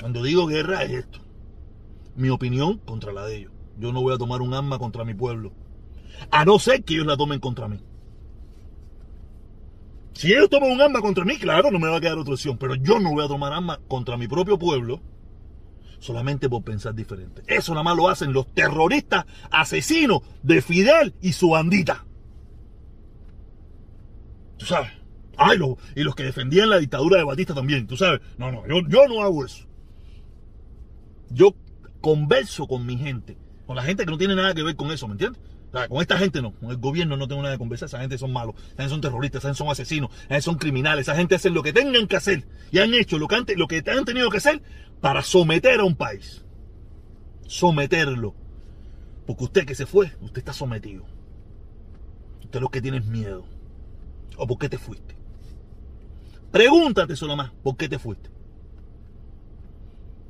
Cuando 0.00 0.22
digo 0.22 0.46
guerra 0.46 0.82
es 0.82 0.92
esto. 0.92 1.20
Mi 2.16 2.30
opinión 2.30 2.78
contra 2.78 3.12
la 3.12 3.26
de 3.26 3.36
ellos. 3.36 3.52
Yo 3.78 3.92
no 3.92 4.00
voy 4.00 4.14
a 4.14 4.18
tomar 4.18 4.40
un 4.40 4.54
arma 4.54 4.78
contra 4.78 5.04
mi 5.04 5.14
pueblo. 5.14 5.52
A 6.30 6.44
no 6.44 6.58
ser 6.58 6.82
que 6.84 6.94
ellos 6.94 7.06
la 7.06 7.16
tomen 7.16 7.40
contra 7.40 7.68
mí. 7.68 7.78
Si 10.16 10.32
ellos 10.32 10.48
toman 10.48 10.72
un 10.72 10.80
arma 10.80 11.02
contra 11.02 11.26
mí, 11.26 11.36
claro, 11.36 11.70
no 11.70 11.78
me 11.78 11.88
va 11.88 11.98
a 11.98 12.00
quedar 12.00 12.16
otra 12.16 12.32
opción. 12.32 12.56
Pero 12.56 12.74
yo 12.74 12.98
no 12.98 13.10
voy 13.10 13.22
a 13.22 13.28
tomar 13.28 13.52
arma 13.52 13.78
contra 13.86 14.16
mi 14.16 14.26
propio 14.26 14.58
pueblo 14.58 15.02
solamente 15.98 16.48
por 16.48 16.64
pensar 16.64 16.94
diferente. 16.94 17.42
Eso 17.46 17.72
nada 17.72 17.82
más 17.82 17.96
lo 17.98 18.08
hacen 18.08 18.32
los 18.32 18.46
terroristas 18.54 19.26
asesinos 19.50 20.22
de 20.42 20.62
Fidel 20.62 21.14
y 21.20 21.34
su 21.34 21.50
bandita. 21.50 22.06
Tú 24.56 24.64
sabes. 24.64 24.90
Ay, 25.36 25.58
y 25.94 26.02
los 26.02 26.14
que 26.14 26.22
defendían 26.22 26.70
la 26.70 26.78
dictadura 26.78 27.18
de 27.18 27.24
Batista 27.24 27.52
también, 27.52 27.86
tú 27.86 27.98
sabes. 27.98 28.22
No, 28.38 28.50
no, 28.50 28.66
yo, 28.66 28.88
yo 28.88 29.06
no 29.08 29.22
hago 29.22 29.44
eso. 29.44 29.66
Yo 31.28 31.54
converso 32.00 32.66
con 32.66 32.86
mi 32.86 32.96
gente, 32.96 33.36
con 33.66 33.76
la 33.76 33.82
gente 33.82 34.06
que 34.06 34.10
no 34.10 34.16
tiene 34.16 34.34
nada 34.34 34.54
que 34.54 34.62
ver 34.62 34.76
con 34.76 34.90
eso, 34.92 35.06
¿me 35.08 35.12
entiendes? 35.12 35.42
Con 35.88 36.00
esta 36.00 36.16
gente 36.16 36.40
no, 36.40 36.52
con 36.52 36.70
el 36.70 36.78
gobierno 36.78 37.16
no 37.16 37.28
tengo 37.28 37.42
nada 37.42 37.52
de 37.52 37.58
conversar, 37.58 37.88
esa 37.88 38.00
gente 38.00 38.16
son 38.18 38.32
malos, 38.32 38.54
esa 38.56 38.76
gente 38.76 38.88
son 38.88 39.00
terroristas, 39.00 39.40
esa 39.40 39.48
gente 39.48 39.58
son 39.58 39.68
asesinos, 39.68 40.10
esa 40.10 40.28
gente 40.28 40.42
son 40.42 40.56
criminales, 40.56 41.06
esa 41.06 41.16
gente 41.16 41.34
hace 41.34 41.50
lo 41.50 41.62
que 41.62 41.72
tengan 41.72 42.06
que 42.06 42.16
hacer 42.16 42.46
y 42.70 42.78
han 42.78 42.94
hecho 42.94 43.18
lo 43.18 43.28
que, 43.28 43.34
han, 43.34 43.46
lo 43.56 43.68
que 43.68 43.82
han 43.86 44.04
tenido 44.04 44.30
que 44.30 44.38
hacer 44.38 44.62
para 45.00 45.22
someter 45.22 45.80
a 45.80 45.84
un 45.84 45.96
país. 45.96 46.44
Someterlo. 47.46 48.34
Porque 49.26 49.44
usted 49.44 49.66
que 49.66 49.74
se 49.74 49.86
fue, 49.86 50.12
usted 50.20 50.38
está 50.38 50.52
sometido. 50.52 51.04
Usted 52.42 52.60
lo 52.60 52.68
que 52.68 52.80
tiene 52.80 52.98
es 52.98 53.06
miedo. 53.06 53.44
¿O 54.36 54.46
por 54.46 54.58
qué 54.58 54.68
te 54.68 54.78
fuiste? 54.78 55.16
Pregúntate 56.50 57.16
solo 57.16 57.36
más, 57.36 57.50
¿por 57.62 57.76
qué 57.76 57.88
te 57.88 57.98
fuiste? 57.98 58.30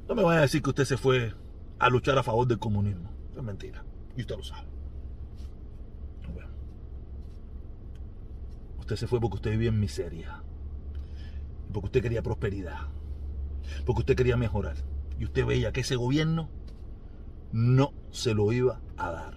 No 0.08 0.14
me 0.14 0.22
vaya 0.22 0.38
a 0.38 0.42
decir 0.42 0.62
que 0.62 0.70
usted 0.70 0.84
se 0.84 0.96
fue 0.96 1.34
a 1.78 1.90
luchar 1.90 2.18
a 2.18 2.22
favor 2.22 2.46
del 2.46 2.58
comunismo. 2.58 3.10
es 3.36 3.42
mentira. 3.42 3.84
Y 4.16 4.22
usted 4.22 4.36
lo 4.36 4.42
sabe. 4.42 4.75
Usted 8.86 8.94
se 8.94 9.08
fue 9.08 9.20
porque 9.20 9.34
usted 9.34 9.50
vivía 9.50 9.70
en 9.70 9.80
miseria. 9.80 10.44
Porque 11.72 11.86
usted 11.86 12.02
quería 12.02 12.22
prosperidad. 12.22 12.82
Porque 13.84 14.02
usted 14.02 14.14
quería 14.14 14.36
mejorar. 14.36 14.76
Y 15.18 15.24
usted 15.24 15.44
veía 15.44 15.72
que 15.72 15.80
ese 15.80 15.96
gobierno 15.96 16.48
no 17.50 17.92
se 18.12 18.32
lo 18.32 18.52
iba 18.52 18.80
a 18.96 19.10
dar. 19.10 19.34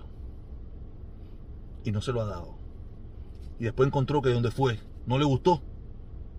Y 1.83 1.91
no 1.91 1.99
se 1.99 2.11
lo 2.11 2.21
ha 2.21 2.25
dado. 2.25 2.59
Y 3.59 3.63
después 3.63 3.87
encontró 3.87 4.21
que 4.21 4.29
donde 4.29 4.51
fue 4.51 4.79
no 5.07 5.17
le 5.17 5.25
gustó. 5.25 5.63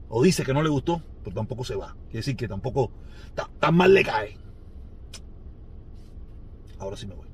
O 0.08 0.22
dice 0.22 0.44
que 0.44 0.54
no 0.54 0.62
le 0.62 0.68
gustó, 0.68 1.02
pero 1.24 1.34
tampoco 1.34 1.64
se 1.64 1.74
va. 1.74 1.96
Quiere 2.04 2.18
decir 2.18 2.36
que 2.36 2.46
tampoco 2.46 2.92
tan 3.58 3.74
mal 3.74 3.92
le 3.92 4.04
cae. 4.04 4.38
Ahora 6.78 6.96
sí 6.96 7.08
me 7.08 7.16
voy. 7.16 7.29